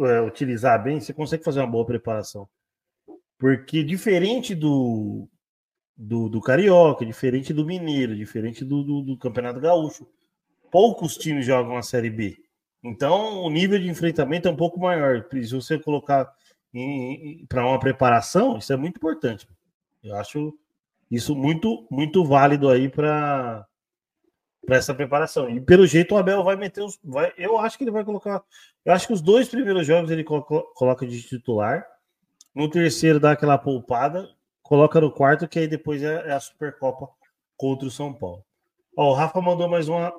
é, 0.00 0.20
utilizar 0.22 0.82
bem, 0.82 1.00
você 1.00 1.12
consegue 1.12 1.44
fazer 1.44 1.60
uma 1.60 1.70
boa 1.70 1.84
preparação. 1.84 2.48
Porque 3.38 3.82
diferente 3.84 4.54
do, 4.54 5.28
do, 5.96 6.28
do 6.28 6.40
Carioca, 6.40 7.04
diferente 7.04 7.52
do 7.52 7.66
Mineiro, 7.66 8.16
diferente 8.16 8.64
do, 8.64 8.82
do, 8.82 9.02
do 9.02 9.18
Campeonato 9.18 9.60
Gaúcho, 9.60 10.06
poucos 10.70 11.16
times 11.16 11.44
jogam 11.44 11.76
a 11.76 11.82
Série 11.82 12.10
B. 12.10 12.38
Então, 12.82 13.42
o 13.42 13.50
nível 13.50 13.78
de 13.78 13.88
enfrentamento 13.88 14.48
é 14.48 14.50
um 14.50 14.56
pouco 14.56 14.80
maior. 14.80 15.26
Se 15.30 15.54
você 15.54 15.78
colocar 15.78 16.32
para 17.48 17.66
uma 17.66 17.78
preparação, 17.78 18.58
isso 18.58 18.72
é 18.72 18.76
muito 18.76 18.96
importante. 18.96 19.46
Eu 20.02 20.16
acho 20.16 20.56
isso 21.10 21.34
muito, 21.36 21.86
muito 21.90 22.24
válido 22.24 22.68
aí 22.68 22.88
para 22.88 23.66
para 24.64 24.76
essa 24.76 24.94
preparação. 24.94 25.50
E 25.50 25.60
pelo 25.60 25.86
jeito 25.86 26.14
o 26.14 26.18
Abel 26.18 26.42
vai 26.44 26.56
meter 26.56 26.82
os. 26.82 26.98
Vai, 27.02 27.32
eu 27.36 27.58
acho 27.58 27.76
que 27.76 27.84
ele 27.84 27.90
vai 27.90 28.04
colocar. 28.04 28.42
Eu 28.84 28.92
acho 28.92 29.06
que 29.06 29.12
os 29.12 29.20
dois 29.20 29.48
primeiros 29.48 29.86
jogos 29.86 30.10
ele 30.10 30.24
coloca, 30.24 31.06
de 31.06 31.22
titular. 31.22 31.84
No 32.54 32.70
terceiro 32.70 33.18
dá 33.18 33.32
aquela 33.32 33.58
poupada, 33.58 34.28
coloca 34.62 35.00
no 35.00 35.10
quarto, 35.10 35.48
que 35.48 35.58
aí 35.58 35.66
depois 35.66 36.02
é, 36.02 36.28
é 36.28 36.32
a 36.32 36.40
Supercopa 36.40 37.08
contra 37.56 37.88
o 37.88 37.90
São 37.90 38.12
Paulo. 38.12 38.44
Ó, 38.96 39.10
o 39.10 39.14
Rafa 39.14 39.40
mandou 39.40 39.68
mais 39.68 39.88
uma, 39.88 40.12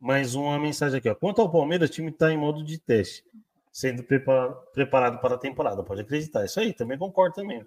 mais 0.00 0.34
uma 0.34 0.58
mensagem 0.58 0.98
aqui. 0.98 1.08
Ó. 1.08 1.14
Quanto 1.14 1.40
ao 1.40 1.50
Palmeiras, 1.50 1.90
o 1.90 1.92
time 1.92 2.10
está 2.10 2.32
em 2.32 2.38
modo 2.38 2.64
de 2.64 2.78
teste, 2.78 3.24
sendo 3.74 4.04
preparado, 4.04 5.18
para 5.20 5.34
a 5.34 5.38
temporada. 5.38 5.82
Pode 5.82 6.02
acreditar. 6.02 6.44
Isso 6.44 6.60
aí, 6.60 6.72
também 6.72 6.96
concordo 6.96 7.34
também. 7.34 7.66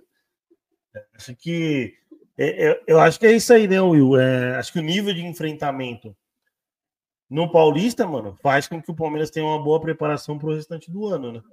É, 0.96 1.06
acho 1.16 1.36
que 1.36 1.98
é, 2.38 2.70
é, 2.70 2.84
eu 2.88 2.98
acho 2.98 3.20
que 3.20 3.28
é 3.28 3.34
isso 3.34 3.52
aí, 3.52 3.68
né, 3.68 3.82
Will? 3.82 4.18
É, 4.18 4.56
acho 4.56 4.72
que 4.72 4.80
o 4.80 4.84
nível 4.84 5.14
de 5.14 5.26
enfrentamento 5.26 6.16
no 7.30 7.52
Paulista, 7.52 8.08
mano, 8.08 8.38
faz 8.42 8.70
com 8.70 8.82
que 8.82 8.90
o 8.90 8.96
Palmeiras 8.96 9.30
tenha 9.30 9.46
uma 9.46 9.62
boa 9.62 9.82
preparação 9.82 10.40
para 10.40 10.48
o 10.48 10.54
restante 10.56 10.90
do 10.90 11.08
ano, 11.08 11.34
né? 11.34 11.44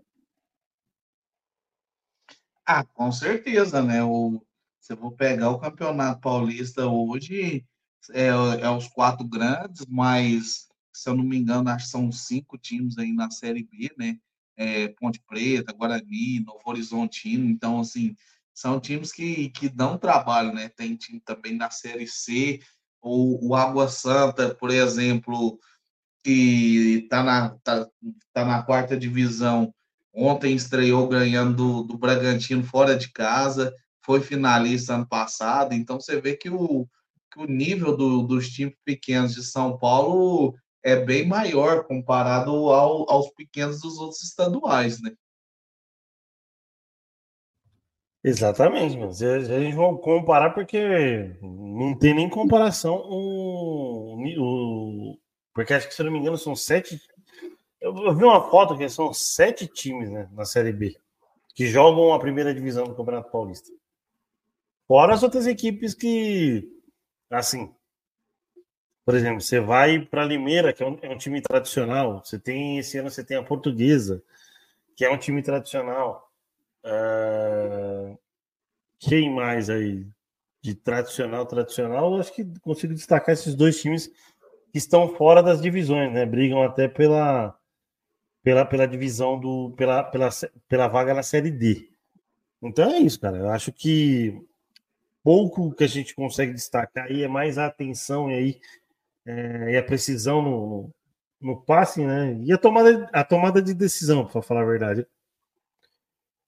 Ah, 2.64 2.85
com 2.85 3.11
certeza, 3.11 3.83
né? 3.83 4.05
O, 4.05 4.40
se 4.79 4.93
eu 4.93 4.97
vou 4.97 5.11
pegar 5.11 5.51
o 5.51 5.59
Campeonato 5.59 6.21
Paulista 6.21 6.87
hoje, 6.87 7.67
é, 8.12 8.29
é 8.29 8.71
os 8.71 8.87
quatro 8.87 9.27
grandes, 9.27 9.85
mas 9.87 10.69
se 10.93 11.11
eu 11.11 11.17
não 11.17 11.25
me 11.25 11.37
engano, 11.37 11.69
acho 11.71 11.87
que 11.87 11.90
são 11.90 12.12
cinco 12.12 12.57
times 12.57 12.97
aí 12.99 13.12
na 13.12 13.29
Série 13.33 13.64
B, 13.64 13.93
né? 13.99 14.17
É, 14.57 14.88
Ponte 14.88 15.21
Preta, 15.27 15.73
Guarani, 15.73 16.40
Novo 16.40 16.62
Horizontino. 16.64 17.45
Então, 17.47 17.81
assim, 17.81 18.14
são 18.55 18.79
times 18.79 19.12
que, 19.12 19.49
que 19.51 19.69
dão 19.69 19.99
trabalho, 19.99 20.53
né? 20.53 20.69
Tem 20.69 20.95
time 20.95 21.21
também 21.21 21.57
na 21.57 21.71
Série 21.71 22.07
C, 22.07 22.61
ou 23.03 23.45
o 23.45 23.55
Água 23.55 23.88
Santa, 23.88 24.55
por 24.55 24.71
exemplo, 24.71 25.59
que 26.23 27.03
está 27.05 27.23
na, 27.23 27.51
tá, 27.62 27.87
tá 28.33 28.45
na 28.45 28.62
quarta 28.62 28.97
divisão. 28.97 29.75
Ontem 30.12 30.55
estreou 30.55 31.09
ganhando 31.09 31.57
do, 31.57 31.83
do 31.83 31.99
Bragantino 31.99 32.62
fora 32.62 32.97
de 32.97 33.12
casa, 33.12 33.75
foi 34.05 34.21
finalista 34.21 34.95
ano 34.95 35.07
passado. 35.07 35.75
Então 35.75 36.01
você 36.01 36.21
vê 36.21 36.37
que 36.37 36.49
o, 36.49 36.88
que 37.33 37.40
o 37.40 37.47
nível 37.47 37.97
do, 37.97 38.23
dos 38.23 38.49
times 38.49 38.75
pequenos 38.85 39.35
de 39.35 39.43
São 39.43 39.77
Paulo 39.77 40.55
é 40.85 40.97
bem 40.97 41.27
maior 41.27 41.85
comparado 41.85 42.51
ao, 42.51 43.11
aos 43.11 43.31
pequenos 43.31 43.81
dos 43.81 43.99
outros 43.99 44.23
estaduais, 44.23 45.01
né? 45.03 45.11
Exatamente, 48.23 48.97
mas 48.97 49.20
a 49.23 49.40
gente 49.40 49.77
vai 49.77 49.97
comparar 49.99 50.51
porque 50.51 51.37
não 51.42 51.99
tem 51.99 52.14
nem 52.14 52.29
comparação 52.29 52.94
o, 53.07 54.16
o, 54.38 55.18
porque 55.53 55.75
acho 55.75 55.88
que 55.88 55.94
se 55.94 56.01
eu 56.01 56.07
não 56.07 56.12
me 56.12 56.20
engano 56.20 56.38
são 56.38 56.57
sete 56.57 56.99
eu 57.81 58.14
vi 58.14 58.25
uma 58.25 58.49
foto 58.51 58.79
que 58.79 58.88
são 58.88 59.12
sete 59.12 59.66
times 59.66 60.11
né, 60.11 60.27
na 60.33 60.47
Série 60.47 60.73
B 60.73 60.97
que 61.55 61.66
jogam 61.66 62.12
a 62.12 62.18
primeira 62.18 62.53
divisão 62.53 62.85
do 62.85 62.94
Campeonato 62.94 63.31
Paulista. 63.31 63.70
Fora 64.88 65.14
as 65.14 65.23
outras 65.23 65.47
equipes 65.47 65.94
que, 65.94 66.68
assim, 67.31 67.73
por 69.05 69.14
exemplo, 69.14 69.40
você 69.40 69.61
vai 69.61 70.01
para 70.01 70.25
Limeira, 70.25 70.73
que 70.73 70.83
é 70.83 70.87
um, 70.87 70.99
é 71.03 71.09
um, 71.11 71.19
time 71.19 71.40
tradicional. 71.40 72.23
Você 72.25 72.38
tem 72.38 72.79
esse 72.79 72.97
ano 72.97 73.11
você 73.11 73.23
tem 73.23 73.37
a 73.37 73.43
Portuguesa, 73.43 74.23
que 74.97 75.05
é 75.05 75.11
um 75.11 75.19
time 75.19 75.43
tradicional. 75.43 76.31
Uh, 76.85 78.19
quem 78.99 79.31
mais 79.31 79.69
aí 79.69 80.07
de 80.62 80.75
tradicional, 80.75 81.45
tradicional? 81.45 82.14
Eu 82.14 82.21
acho 82.21 82.33
que 82.33 82.45
consigo 82.61 82.95
destacar 82.95 83.35
esses 83.35 83.55
dois 83.55 83.81
times 83.81 84.11
que 84.73 84.79
estão 84.79 85.14
fora 85.14 85.43
das 85.43 85.61
divisões, 85.61 86.11
né? 86.12 86.25
Brigam 86.25 86.62
até 86.62 86.88
pela 86.88 87.55
pela, 88.43 88.64
pela 88.64 88.87
divisão 88.87 89.38
do 89.38 89.75
pela, 89.77 90.03
pela, 90.03 90.31
pela 90.67 90.88
vaga 90.88 91.12
na 91.12 91.23
série 91.23 91.51
D. 91.51 91.90
Então 92.62 92.90
é 92.90 92.99
isso, 92.99 93.21
cara. 93.21 93.37
Eu 93.37 93.51
acho 93.51 93.71
que 93.71 94.43
pouco 95.23 95.73
que 95.75 95.85
a 95.85 95.88
gente 95.88 96.14
consegue 96.14 96.53
destacar 96.55 97.07
aí 97.07 97.23
é 97.23 97.29
mais 97.29 97.59
a 97.59 97.67
atenção 97.67 98.31
e 98.31 98.35
aí 98.35 98.61
é, 99.27 99.73
e 99.73 99.77
a 99.77 99.83
precisão 99.83 100.43
no, 100.43 100.91
no, 101.41 101.61
passe, 101.63 102.05
né? 102.05 102.39
E 102.43 102.53
a 102.53 102.59
tomada, 102.59 103.09
a 103.13 103.25
tomada 103.25 103.63
de 103.63 103.75
decisão, 103.75 104.27
para 104.27 104.43
falar 104.43 104.63
a 104.63 104.67
verdade 104.67 105.07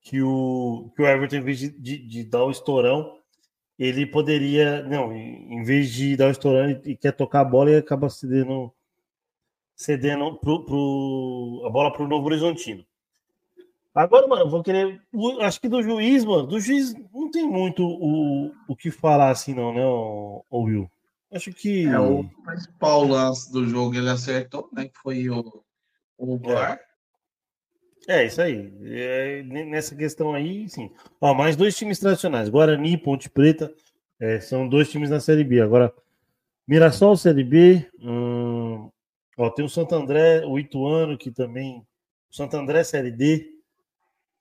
que 0.07 0.23
o, 0.23 0.89
que 0.95 1.03
o 1.03 1.07
Everton, 1.07 1.37
em 1.37 1.43
vez 1.43 1.59
de, 1.59 1.71
de, 1.71 1.99
de, 1.99 2.25
dar 2.25 2.45
o 2.45 2.51
estourão, 2.51 3.19
ele 3.77 4.07
poderia. 4.07 4.83
Não, 4.85 5.13
em 5.13 5.65
vez 5.65 5.91
de 5.91 6.17
dar 6.17 6.29
o 6.29 6.31
estourão 6.31 6.71
e, 6.71 6.93
e 6.93 6.97
quer 6.97 7.13
tocar 7.13 7.41
a 7.41 7.45
bola, 7.45 7.71
ele 7.71 7.81
acaba 7.81 8.09
cedendo, 8.09 8.73
cedendo 9.75 10.37
pro, 10.37 10.65
pro, 10.65 11.65
a 11.67 11.71
bola 11.71 11.93
para 11.93 12.05
o 12.05 12.09
Novo 12.09 12.27
Horizontino. 12.27 12.87
Agora, 13.93 14.29
mano, 14.29 14.49
vou 14.49 14.63
querer. 14.63 15.03
Acho 15.41 15.61
que 15.61 15.69
do 15.69 15.83
juiz, 15.83 16.25
mano, 16.25 16.47
do 16.47 16.61
juiz 16.61 16.95
não 17.13 17.29
tem 17.29 17.45
muito 17.45 17.83
o, 17.85 18.53
o 18.69 18.77
que 18.77 18.93
falar 18.93 19.31
assim, 19.31 19.55
não, 19.55 19.75
né, 19.75 19.85
o, 19.85 20.45
o 20.49 20.63
Will? 20.63 20.91
Acho 21.37 21.53
que. 21.53 21.87
É, 21.87 21.99
o 21.99 22.25
principal 22.45 23.05
lance 23.05 23.53
do 23.53 23.67
jogo 23.69 23.95
ele 23.95 24.09
acertou, 24.09 24.69
né? 24.73 24.87
Que 24.87 24.99
foi 24.99 25.29
o, 25.29 25.63
o 26.17 26.39
VAR. 26.39 26.81
É, 28.09 28.25
isso 28.25 28.41
aí. 28.41 28.73
É, 28.83 29.43
nessa 29.43 29.95
questão 29.95 30.35
aí, 30.35 30.69
sim. 30.69 30.91
Ó, 31.21 31.35
mais 31.35 31.57
dois 31.57 31.77
times 31.77 31.99
tradicionais, 31.99 32.49
Guarani 32.49 32.95
e 32.95 32.99
Ponte 32.99 33.29
Preta, 33.29 33.73
é, 34.19 34.41
são 34.41 34.69
dois 34.69 34.91
times 34.91 35.11
na 35.11 35.21
Série 35.21 35.45
B. 35.45 35.61
Agora, 35.61 35.93
Mirassol, 36.67 37.17
Série 37.17 37.45
B. 37.45 37.87
Hum, 38.01 38.91
ó, 39.37 39.51
tem 39.51 39.65
o 39.65 39.69
Santo 39.69 39.95
André, 39.95 40.45
o 40.47 40.59
Ituano, 40.59 41.19
que 41.19 41.31
também. 41.31 41.85
O 42.31 42.35
Santo 42.35 42.57
André, 42.57 42.83
Série 42.85 43.11
D. 43.11 43.47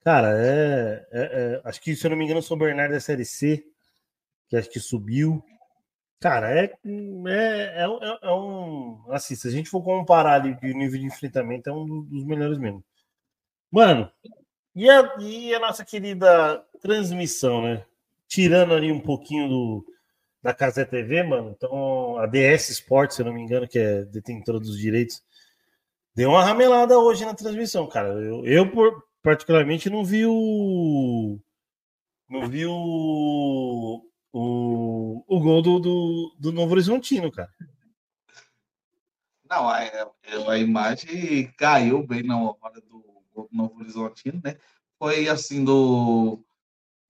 Cara, 0.03 0.37
é, 0.37 1.07
é, 1.11 1.21
é, 1.21 1.61
Acho 1.63 1.81
que, 1.81 1.95
se 1.95 2.05
eu 2.05 2.11
não 2.11 2.17
me 2.17 2.23
engano, 2.23 2.39
o 2.39 2.43
São 2.43 2.57
Bernardo 2.57 2.93
é 2.93 2.99
Série 2.99 3.25
C, 3.25 3.63
que 4.47 4.55
acho 4.55 4.69
que 4.69 4.79
subiu. 4.79 5.43
Cara, 6.19 6.51
é, 6.51 6.63
é, 6.63 6.73
é, 6.85 8.19
é, 8.23 8.31
um. 8.31 9.05
Assim, 9.09 9.35
se 9.35 9.47
a 9.47 9.51
gente 9.51 9.69
for 9.69 9.83
comparar 9.83 10.41
ali 10.41 10.57
o 10.63 10.77
nível 10.77 10.99
de 10.99 11.05
enfrentamento, 11.05 11.69
é 11.69 11.73
um 11.73 12.03
dos 12.03 12.25
melhores 12.25 12.57
mesmo. 12.57 12.83
Mano, 13.71 14.11
e 14.75 14.89
a, 14.89 15.15
e 15.19 15.53
a 15.53 15.59
nossa 15.59 15.85
querida 15.85 16.63
transmissão, 16.81 17.61
né? 17.61 17.85
Tirando 18.27 18.73
ali 18.73 18.91
um 18.91 18.99
pouquinho 18.99 19.47
do, 19.47 19.85
da 20.41 20.53
Casa 20.53 20.85
TV, 20.85 21.23
mano. 21.23 21.53
Então, 21.55 22.17
a 22.17 22.27
DS 22.27 22.69
Sports, 22.69 23.15
se 23.15 23.21
eu 23.21 23.25
não 23.25 23.33
me 23.33 23.41
engano, 23.41 23.67
que 23.67 23.79
é 23.79 24.03
detentora 24.05 24.59
dos 24.59 24.77
direitos, 24.77 25.23
deu 26.15 26.29
uma 26.29 26.43
ramelada 26.43 26.97
hoje 26.99 27.25
na 27.25 27.33
transmissão, 27.33 27.87
cara. 27.87 28.09
Eu, 28.09 28.45
eu 28.45 28.71
particularmente, 29.23 29.89
não 29.89 30.05
vi 30.05 30.25
o. 30.25 31.39
Não 32.29 32.47
vi 32.47 32.65
o. 32.67 34.01
O, 34.37 35.23
o 35.29 35.39
gol 35.39 35.61
do, 35.61 35.79
do, 35.79 36.35
do 36.37 36.51
Novo 36.51 36.73
Horizontino, 36.73 37.31
cara. 37.31 37.49
Não, 39.49 39.69
a, 39.69 39.79
a 40.49 40.57
imagem 40.57 41.53
caiu 41.57 42.05
bem 42.05 42.21
na 42.21 42.37
hora 42.37 42.81
do 42.81 43.47
Novo 43.49 43.79
Horizontino, 43.79 44.41
né? 44.43 44.57
Foi 44.99 45.29
assim 45.29 45.63
do, 45.63 46.43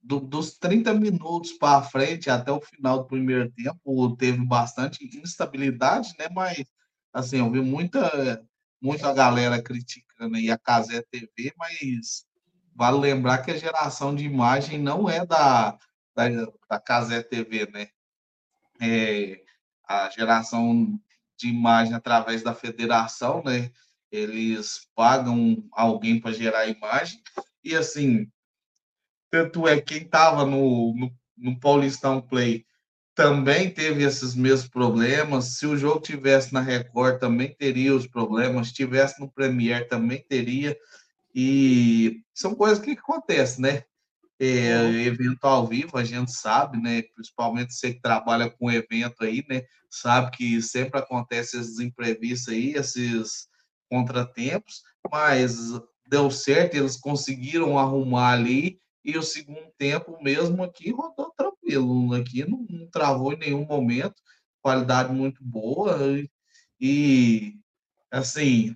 do 0.04 0.20
dos 0.20 0.56
30 0.60 0.94
minutos 0.94 1.54
para 1.54 1.82
frente 1.82 2.30
até 2.30 2.52
o 2.52 2.62
final 2.62 3.00
do 3.00 3.06
primeiro 3.06 3.52
tempo 3.54 4.16
teve 4.18 4.46
bastante 4.46 5.04
instabilidade, 5.18 6.14
né? 6.20 6.28
Mas 6.32 6.64
assim, 7.12 7.40
eu 7.40 7.50
vi 7.50 7.60
muita 7.60 8.48
muita 8.80 9.12
galera 9.12 9.60
criticando 9.64 10.36
aí 10.36 10.52
a 10.52 10.60
Casé 10.60 11.02
TV, 11.10 11.52
mas 11.58 12.24
vale 12.76 13.00
lembrar 13.00 13.40
que 13.40 13.50
a 13.50 13.58
geração 13.58 14.14
de 14.14 14.24
imagem 14.24 14.78
não 14.78 15.10
é 15.10 15.26
da 15.26 15.76
da, 16.15 16.28
da 16.69 16.80
Casé 16.80 17.21
TV, 17.21 17.67
né? 17.71 17.89
É, 18.82 19.41
a 19.88 20.10
geração 20.10 20.99
de 21.38 21.49
imagem 21.49 21.93
através 21.93 22.41
da 22.43 22.54
federação, 22.54 23.43
né? 23.43 23.71
eles 24.12 24.88
pagam 24.95 25.67
alguém 25.71 26.19
para 26.19 26.32
gerar 26.32 26.67
imagem, 26.67 27.21
e 27.63 27.75
assim, 27.75 28.32
tanto 29.30 29.67
é 29.67 29.82
quem 29.82 30.04
estava 30.04 30.45
no, 30.45 30.95
no, 30.95 31.12
no 31.38 31.60
Paulistão 31.60 32.21
Play 32.21 32.65
também 33.15 33.71
teve 33.71 34.04
esses 34.04 34.36
mesmos 34.36 34.69
problemas. 34.69 35.58
Se 35.58 35.65
o 35.65 35.78
jogo 35.78 36.01
tivesse 36.01 36.54
na 36.54 36.60
Record, 36.60 37.17
também 37.17 37.56
teria 37.56 37.95
os 37.95 38.06
problemas. 38.06 38.67
Se 38.67 38.73
tivesse 38.73 39.21
no 39.21 39.32
Premiere, 39.32 39.88
também 39.88 40.21
teria. 40.28 40.78
E 41.34 42.21
são 42.34 42.54
coisas 42.54 42.78
que 42.78 42.91
acontecem, 42.91 43.62
né? 43.62 43.84
É, 44.39 44.71
evento 45.06 45.45
ao 45.45 45.65
vivo, 45.65 45.98
a 45.98 46.04
gente 46.04 46.32
sabe, 46.32 46.78
né? 46.78 47.04
Principalmente 47.13 47.74
você 47.74 47.93
que 47.93 48.02
trabalha 48.02 48.50
com 48.50 48.71
evento 48.71 49.24
aí, 49.24 49.45
né? 49.50 49.63
Sabe 49.89 50.32
que 50.32 50.62
sempre 50.62 51.00
acontece 51.00 51.58
esses 51.58 51.80
imprevistos 51.80 52.54
aí, 52.54 52.74
esses 52.74 53.48
contratempos, 53.89 54.82
mas 55.12 55.58
deu 56.08 56.30
certo, 56.30 56.76
eles 56.76 56.98
conseguiram 56.98 57.78
arrumar 57.78 58.34
ali 58.34 58.80
e 59.04 59.17
o 59.17 59.24
segundo 59.24 59.71
tempo 59.78 60.21
mesmo 60.21 60.63
aqui 60.63 60.91
rodou 60.91 61.32
tranquilo, 61.38 62.13
aqui 62.13 62.43
não, 62.43 62.65
não 62.69 62.89
travou 62.89 63.34
em 63.34 63.38
nenhum 63.38 63.65
momento, 63.65 64.15
qualidade 64.62 65.13
muito 65.13 65.43
boa 65.43 65.98
e 66.80 67.54
assim 68.12 68.76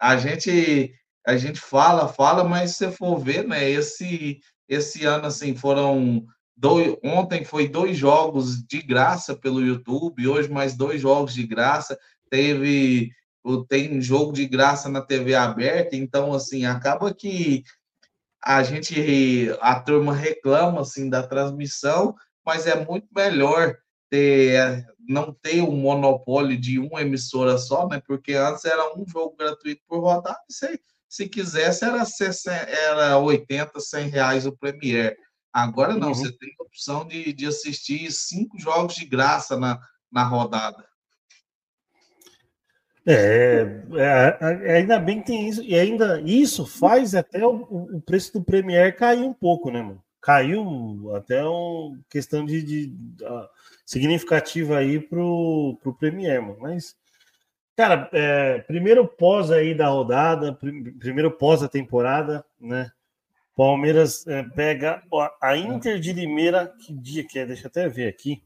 a 0.00 0.16
gente 0.16 0.92
a 1.24 1.36
gente 1.36 1.60
fala, 1.60 2.08
fala, 2.08 2.42
mas 2.42 2.76
se 2.76 2.90
for 2.90 3.16
ver, 3.16 3.46
né, 3.46 3.70
esse 3.70 4.40
esse 4.68 5.04
ano, 5.04 5.26
assim, 5.26 5.54
foram 5.54 6.24
dois. 6.56 6.96
Ontem 7.02 7.44
foi 7.44 7.68
dois 7.68 7.96
jogos 7.96 8.62
de 8.62 8.80
graça 8.82 9.34
pelo 9.36 9.60
YouTube, 9.60 10.28
hoje 10.28 10.48
mais 10.48 10.76
dois 10.76 11.00
jogos 11.00 11.34
de 11.34 11.46
graça. 11.46 11.98
Teve. 12.30 13.10
Tem 13.68 14.00
jogo 14.00 14.32
de 14.32 14.46
graça 14.46 14.88
na 14.88 15.00
TV 15.00 15.34
aberta, 15.34 15.96
então, 15.96 16.32
assim, 16.32 16.64
acaba 16.64 17.12
que 17.12 17.64
a 18.40 18.62
gente, 18.62 19.50
a 19.60 19.80
turma 19.80 20.14
reclama, 20.14 20.80
assim, 20.82 21.10
da 21.10 21.24
transmissão, 21.24 22.14
mas 22.46 22.68
é 22.68 22.84
muito 22.84 23.08
melhor 23.14 23.76
ter, 24.08 24.86
não 25.08 25.32
ter 25.32 25.62
um 25.62 25.76
monopólio 25.76 26.56
de 26.56 26.78
uma 26.78 27.02
emissora 27.02 27.58
só, 27.58 27.88
né? 27.88 28.00
Porque 28.06 28.34
antes 28.34 28.64
era 28.64 28.96
um 28.96 29.04
jogo 29.06 29.34
gratuito 29.36 29.82
por 29.88 30.00
rodada, 30.00 30.38
e 30.48 30.52
você 30.52 30.78
se 31.12 31.28
quisesse, 31.28 31.84
era, 31.84 32.02
60, 32.06 32.50
era 32.50 33.18
80, 33.18 33.78
100 33.78 34.08
reais 34.08 34.46
o 34.46 34.56
Premier. 34.56 35.14
Agora 35.52 35.94
não, 35.94 36.08
uhum. 36.08 36.14
você 36.14 36.32
tem 36.32 36.48
a 36.58 36.62
opção 36.62 37.06
de, 37.06 37.34
de 37.34 37.44
assistir 37.46 38.10
cinco 38.10 38.58
jogos 38.58 38.94
de 38.94 39.04
graça 39.04 39.58
na, 39.58 39.78
na 40.10 40.24
rodada. 40.24 40.82
É, 43.06 43.82
é, 43.92 44.38
é, 44.40 44.76
ainda 44.78 44.98
bem 44.98 45.20
que 45.20 45.26
tem 45.26 45.46
isso, 45.50 45.62
e 45.62 45.74
ainda 45.74 46.18
isso 46.22 46.64
faz 46.64 47.14
até 47.14 47.46
o, 47.46 47.56
o 47.96 48.00
preço 48.00 48.32
do 48.32 48.42
Premier 48.42 48.96
cair 48.96 49.22
um 49.22 49.34
pouco, 49.34 49.70
né, 49.70 49.82
mano? 49.82 50.02
Caiu 50.18 51.14
até 51.14 51.44
uma 51.44 52.00
questão 52.08 52.46
de, 52.46 52.62
de, 52.62 52.86
de 52.86 53.24
uh, 53.24 53.46
significativa 53.84 54.78
aí 54.78 54.98
pro, 54.98 55.78
pro 55.82 55.92
Premier, 55.92 56.40
mano. 56.40 56.56
Mas 56.58 56.96
Cara, 57.76 58.08
é, 58.12 58.58
primeiro 58.60 59.06
pós 59.06 59.50
aí 59.50 59.74
da 59.74 59.88
rodada, 59.88 60.52
primeiro 60.54 61.30
pós 61.30 61.62
da 61.62 61.68
temporada, 61.68 62.44
né? 62.60 62.90
Palmeiras 63.56 64.26
é, 64.26 64.42
pega 64.42 65.02
a 65.40 65.56
Inter 65.56 65.98
de 65.98 66.12
Limeira, 66.12 66.66
que 66.66 66.92
dia 66.92 67.24
que 67.26 67.38
é? 67.38 67.46
Deixa 67.46 67.66
eu 67.66 67.68
até 67.68 67.88
ver 67.88 68.08
aqui. 68.08 68.42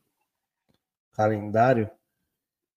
Calendário. 1.12 1.90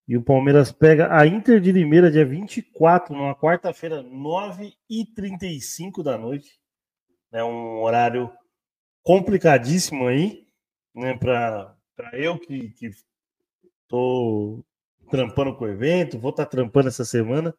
E 0.07 0.17
o 0.17 0.23
Palmeiras 0.23 0.71
pega 0.71 1.15
a 1.15 1.27
Inter 1.27 1.59
de 1.59 1.71
Limeira 1.71 2.09
dia 2.09 2.25
24, 2.25 3.15
numa 3.15 3.35
quarta-feira, 3.35 4.03
9h35 4.03 6.01
da 6.01 6.17
noite. 6.17 6.59
É 7.31 7.43
um 7.43 7.81
horário 7.83 8.31
complicadíssimo 9.03 10.07
aí, 10.07 10.47
né? 10.95 11.15
Para 11.15 11.75
eu 12.13 12.39
que, 12.39 12.69
que 12.69 12.89
tô 13.87 14.63
trampando 15.09 15.55
com 15.55 15.65
o 15.65 15.69
evento, 15.69 16.19
vou 16.19 16.31
estar 16.31 16.45
tá 16.45 16.51
trampando 16.51 16.87
essa 16.87 17.03
semana. 17.03 17.53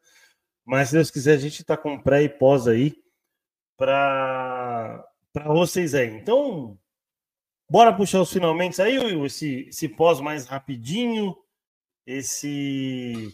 Mas 0.65 0.89
se 0.89 0.95
Deus 0.95 1.11
quiser, 1.11 1.33
a 1.33 1.37
gente 1.37 1.61
está 1.61 1.75
com 1.75 1.99
pré 1.99 2.23
e 2.23 2.29
pós 2.29 2.67
aí 2.67 2.95
para 3.77 5.03
vocês 5.47 5.95
aí. 5.95 6.07
Então, 6.07 6.77
bora 7.69 7.93
puxar 7.93 8.21
os 8.21 8.31
finalmente 8.31 8.81
aí, 8.81 8.97
Will, 8.99 9.25
esse, 9.25 9.67
esse 9.69 9.89
pós 9.89 10.19
mais 10.19 10.45
rapidinho, 10.45 11.35
esse 12.05 13.33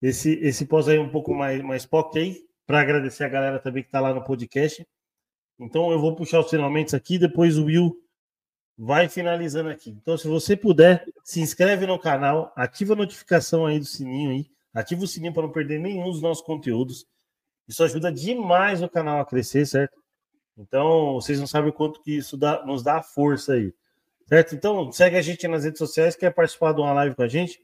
esse 0.00 0.32
esse 0.42 0.66
pós 0.66 0.88
aí 0.88 0.98
um 0.98 1.10
pouco 1.10 1.32
mais 1.34 1.62
mais 1.62 1.86
POC 1.86 2.18
aí, 2.18 2.46
para 2.66 2.80
agradecer 2.80 3.24
a 3.24 3.28
galera 3.28 3.58
também 3.58 3.82
que 3.82 3.88
está 3.88 4.00
lá 4.00 4.12
no 4.12 4.24
podcast. 4.24 4.86
Então 5.58 5.90
eu 5.92 5.98
vou 5.98 6.14
puxar 6.14 6.40
os 6.40 6.50
finalmente 6.50 6.94
aqui, 6.96 7.18
depois 7.18 7.56
o 7.56 7.66
Will 7.66 7.96
vai 8.76 9.08
finalizando 9.08 9.70
aqui. 9.70 9.90
Então, 9.90 10.16
se 10.16 10.26
você 10.26 10.56
puder, 10.56 11.04
se 11.22 11.40
inscreve 11.40 11.86
no 11.86 11.98
canal, 11.98 12.52
ativa 12.56 12.94
a 12.94 12.96
notificação 12.96 13.66
aí 13.66 13.78
do 13.78 13.84
sininho 13.84 14.30
aí, 14.30 14.46
ativa 14.74 15.04
o 15.04 15.06
sininho 15.06 15.32
para 15.32 15.42
não 15.42 15.52
perder 15.52 15.78
nenhum 15.78 16.10
dos 16.10 16.22
nossos 16.22 16.44
conteúdos. 16.44 17.06
Isso 17.68 17.84
ajuda 17.84 18.10
demais 18.10 18.82
o 18.82 18.88
canal 18.88 19.20
a 19.20 19.26
crescer, 19.26 19.66
certo? 19.66 19.96
Então, 20.56 21.14
vocês 21.14 21.38
não 21.38 21.46
sabem 21.46 21.72
quanto 21.72 22.02
que 22.02 22.16
isso 22.16 22.36
dá, 22.36 22.64
nos 22.64 22.82
dá 22.82 23.02
força 23.02 23.54
aí. 23.54 23.72
Certo? 24.26 24.54
Então, 24.54 24.90
segue 24.92 25.16
a 25.16 25.22
gente 25.22 25.46
nas 25.48 25.64
redes 25.64 25.78
sociais, 25.78 26.16
quer 26.16 26.32
participar 26.32 26.72
de 26.72 26.80
uma 26.80 26.92
live 26.92 27.14
com 27.14 27.22
a 27.22 27.28
gente? 27.28 27.60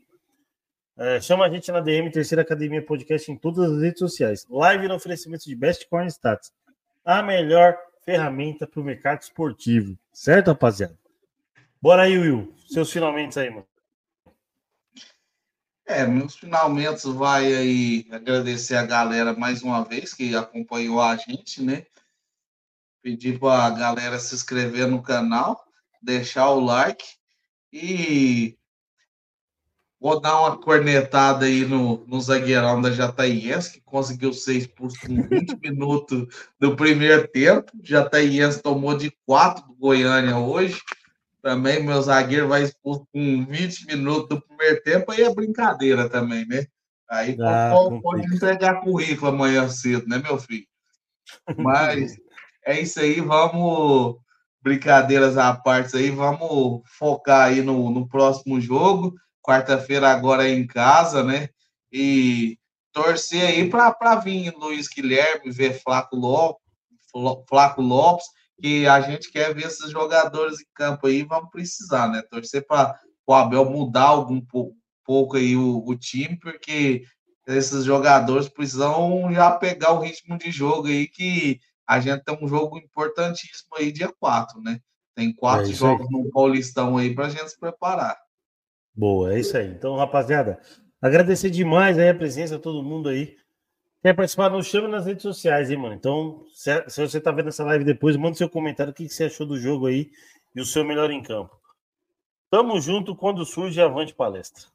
É, 0.96 1.20
chama 1.20 1.46
a 1.46 1.50
gente 1.50 1.70
na 1.70 1.80
DM 1.80 2.10
Terceira 2.10 2.42
Academia 2.42 2.84
Podcast 2.84 3.30
em 3.30 3.36
todas 3.36 3.70
as 3.70 3.80
redes 3.80 4.00
sociais. 4.00 4.44
Live 4.50 4.88
no 4.88 4.96
oferecimento 4.96 5.44
de 5.44 5.54
Best 5.54 5.88
Corn 5.88 6.08
Stats. 6.08 6.50
A 7.04 7.22
melhor 7.22 7.78
ferramenta 8.04 8.66
para 8.66 8.80
o 8.80 8.84
mercado 8.84 9.22
esportivo. 9.22 9.96
Certo, 10.12 10.48
rapaziada? 10.48 10.97
Bora 11.80 12.02
aí, 12.02 12.18
Will. 12.18 12.52
Seus 12.68 12.90
finalmente 12.90 13.38
aí, 13.38 13.50
mano. 13.50 13.66
É, 15.86 16.06
meus 16.06 16.36
finalmente 16.36 17.08
vai 17.08 17.54
aí 17.54 18.06
agradecer 18.10 18.76
a 18.76 18.84
galera 18.84 19.32
mais 19.32 19.62
uma 19.62 19.82
vez 19.84 20.12
que 20.12 20.36
acompanhou 20.36 21.00
a 21.00 21.16
gente, 21.16 21.62
né? 21.62 21.86
Pedir 23.00 23.38
para 23.38 23.64
a 23.64 23.70
galera 23.70 24.18
se 24.18 24.34
inscrever 24.34 24.86
no 24.86 25.02
canal, 25.02 25.64
deixar 26.02 26.50
o 26.50 26.60
like 26.60 27.06
e 27.72 28.58
Vou 30.00 30.20
dar 30.20 30.40
uma 30.40 30.56
cornetada 30.56 31.46
aí 31.46 31.64
no, 31.64 32.06
no 32.06 32.20
zagueirão 32.20 32.80
da 32.80 32.92
Jataiense, 32.92 33.72
que 33.72 33.80
conseguiu 33.80 34.30
expulso 34.30 34.96
com 35.00 35.22
20 35.22 35.58
minutos 35.60 36.28
do 36.58 36.76
primeiro 36.76 37.26
tempo. 37.26 37.72
Jataiense 37.82 38.62
tomou 38.62 38.96
de 38.96 39.10
4 39.26 39.66
do 39.66 39.74
Goiânia 39.74 40.38
hoje. 40.38 40.80
Também 41.48 41.82
meu 41.82 42.02
zagueiro 42.02 42.46
vai 42.46 42.62
expulso 42.62 43.06
com 43.11 43.46
20 43.46 43.87
minutos 43.87 44.28
do 44.28 44.42
primeiro 44.42 44.82
tempo, 44.82 45.11
aí 45.11 45.22
é 45.22 45.34
brincadeira 45.34 46.06
também, 46.06 46.46
né? 46.46 46.66
Aí 47.08 47.34
ah, 47.40 47.70
pode, 47.72 48.02
pode 48.02 48.34
entregar 48.34 48.82
currículo 48.82 49.30
amanhã 49.30 49.66
cedo, 49.66 50.06
né, 50.06 50.18
meu 50.18 50.37
filho? 50.38 50.66
Mas 51.56 52.16
é 52.66 52.78
isso 52.78 53.00
aí, 53.00 53.22
vamos. 53.22 54.16
Brincadeiras 54.61 55.38
à 55.38 55.54
parte 55.54 55.96
aí, 55.96 56.11
vamos 56.11 56.82
focar 56.98 57.46
aí 57.46 57.62
no, 57.62 57.90
no 57.90 58.06
próximo 58.06 58.61
jogo 58.61 59.14
quarta-feira 59.48 60.11
agora 60.11 60.46
é 60.46 60.52
em 60.52 60.66
casa, 60.66 61.24
né? 61.24 61.48
E 61.90 62.58
torcer 62.92 63.42
aí 63.42 63.70
para 63.70 64.16
vir 64.16 64.54
Luiz 64.54 64.87
Guilherme, 64.87 65.50
ver 65.50 65.80
Flaco 65.80 66.14
Lopes, 66.14 66.62
Flaco 67.48 67.80
Lopes, 67.80 68.26
que 68.60 68.86
a 68.86 69.00
gente 69.00 69.30
quer 69.30 69.54
ver 69.54 69.66
esses 69.66 69.90
jogadores 69.90 70.60
em 70.60 70.66
campo 70.74 71.06
aí, 71.06 71.22
vamos 71.22 71.50
precisar, 71.50 72.08
né? 72.08 72.22
Torcer 72.30 72.66
para 72.66 72.98
o 73.26 73.32
Abel 73.32 73.64
mudar 73.64 74.08
algum 74.08 74.40
pouco, 74.40 74.76
pouco 75.04 75.36
aí 75.36 75.56
o, 75.56 75.84
o, 75.86 75.96
time, 75.96 76.38
porque 76.38 77.02
esses 77.46 77.84
jogadores 77.84 78.48
precisam 78.48 79.32
já 79.32 79.52
pegar 79.52 79.92
o 79.92 80.00
ritmo 80.00 80.36
de 80.36 80.50
jogo 80.50 80.88
aí, 80.88 81.06
que 81.06 81.60
a 81.86 82.00
gente 82.00 82.24
tem 82.24 82.38
um 82.42 82.48
jogo 82.48 82.78
importantíssimo 82.78 83.76
aí 83.76 83.92
dia 83.92 84.12
4, 84.18 84.60
né? 84.60 84.80
Tem 85.14 85.34
quatro 85.34 85.70
é 85.70 85.74
jogos 85.74 86.06
no 86.10 86.30
Paulistão 86.30 86.96
aí 86.96 87.14
para 87.14 87.26
a 87.26 87.30
gente 87.30 87.48
se 87.48 87.58
preparar. 87.58 88.16
Boa, 88.94 89.34
é 89.34 89.40
isso 89.40 89.56
aí. 89.56 89.68
Então, 89.68 89.96
rapaziada, 89.96 90.60
agradecer 91.00 91.50
demais 91.50 91.98
aí 91.98 92.09
a 92.09 92.14
presença 92.14 92.56
de 92.56 92.62
todo 92.62 92.82
mundo 92.82 93.09
aí. 93.09 93.36
Quer 94.01 94.14
participar? 94.14 94.49
Nos 94.49 94.66
chame 94.68 94.86
nas 94.86 95.07
redes 95.07 95.22
sociais, 95.22 95.70
hein, 95.70 95.76
mano. 95.76 95.94
Então, 95.94 96.44
se, 96.55 96.88
se 96.88 97.01
você 97.01 97.20
tá 97.20 97.32
vendo 97.32 97.49
essa 97.49 97.64
live 97.64 97.84
depois, 97.84 98.16
manda 98.16 98.36
seu 98.36 98.49
comentário 98.49 98.92
o 98.92 98.94
que, 98.94 99.09
que 99.09 99.12
você 99.12 99.24
achou 99.24 99.44
do 99.44 99.59
jogo 99.59 99.86
aí 99.86 100.09
e 100.55 100.61
o 100.61 100.64
seu 100.64 100.84
melhor 100.84 101.11
em 101.11 101.20
campo. 101.20 101.59
Tamo 102.49 102.80
junto 102.80 103.16
quando 103.16 103.44
surge 103.44 103.80
Avante 103.80 104.14
Palestra. 104.14 104.66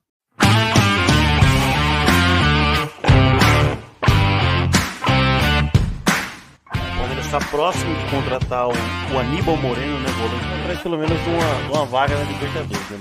O 6.67 6.97
Palmeiras 6.97 7.25
está 7.25 7.39
próximo 7.49 7.95
de 7.95 8.11
contratar 8.11 8.67
o, 8.67 8.73
o 8.73 9.19
Aníbal 9.19 9.55
Moreno, 9.55 9.99
né, 9.99 10.09
volante, 10.17 10.61
atrás 10.61 10.81
pelo 10.81 10.97
menos 10.97 11.17
de 11.23 11.29
uma, 11.29 11.63
de 11.63 11.71
uma 11.71 11.85
vaga 11.85 12.17
na 12.17 12.25
Libertadores, 12.25 12.89
né? 12.89 12.99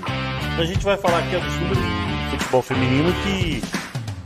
Então 0.53 0.63
a 0.63 0.67
gente 0.67 0.83
vai 0.85 0.95
falar 0.95 1.19
aqui 1.19 1.35
do 1.35 2.37
futebol 2.37 2.61
feminino 2.61 3.11
que 3.23 3.82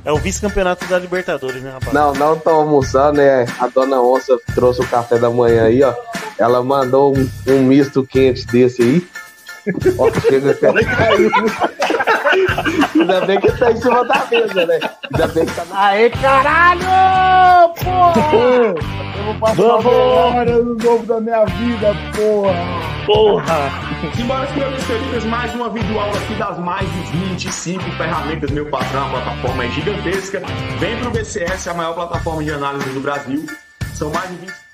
é 0.07 0.11
o 0.13 0.17
vice-campeonato 0.17 0.85
da 0.85 0.97
Libertadores, 0.97 1.61
né, 1.61 1.69
rapaz? 1.69 1.91
Não, 1.91 2.13
não 2.13 2.39
tô 2.39 2.49
almoçando, 2.49 3.17
né? 3.17 3.45
A 3.59 3.67
dona 3.67 4.01
Onça 4.01 4.37
trouxe 4.55 4.79
o 4.79 4.87
café 4.87 5.19
da 5.19 5.29
manhã 5.29 5.65
aí, 5.65 5.83
ó. 5.83 5.93
Ela 6.39 6.63
mandou 6.63 7.13
um, 7.13 7.29
um 7.45 7.63
misto 7.63 8.05
quente 8.05 8.47
desse 8.47 8.81
aí. 8.81 9.07
Ó, 9.97 10.09
chega 10.21 10.51
até 10.51 10.71
caiu. 10.85 11.29
Ainda 12.95 13.25
bem 13.25 13.41
que 13.41 13.51
tá 13.51 13.69
em 13.69 13.75
cima 13.75 14.05
da 14.05 14.25
mesa, 14.31 14.65
né? 14.65 14.79
Ainda 15.11 15.27
bem 15.27 15.45
que 15.45 15.53
tá 15.53 15.65
na. 15.65 15.87
Aê, 15.87 16.09
caralho! 16.09 17.73
Pô! 17.75 18.87
vou 19.27 19.35
passar 19.35 19.61
a 19.61 19.77
melhor 19.77 20.47
ano 20.47 20.75
novo 20.75 21.05
da 21.05 21.19
minha 21.19 21.45
vida, 21.45 21.93
porra. 22.15 22.87
Porra! 23.05 23.71
Simbora, 24.15 24.47
queridos, 24.47 25.23
mais 25.25 25.53
uma 25.53 25.69
videoaula 25.69 26.17
aqui 26.17 26.35
das 26.35 26.59
mais 26.59 26.91
de 26.91 27.17
25 27.17 27.83
ferramentas, 27.91 28.51
meu 28.51 28.69
patrão, 28.69 29.05
a 29.07 29.09
plataforma 29.09 29.65
é 29.65 29.69
gigantesca. 29.71 30.41
Vem 30.79 30.97
pro 30.99 31.11
BCS, 31.11 31.67
a 31.67 31.73
maior 31.73 31.93
plataforma 31.93 32.43
de 32.43 32.51
análise 32.51 32.89
do 32.89 32.99
Brasil. 32.99 33.45
São 33.93 34.11
mais 34.11 34.29
de 34.29 34.35
20 34.37 34.66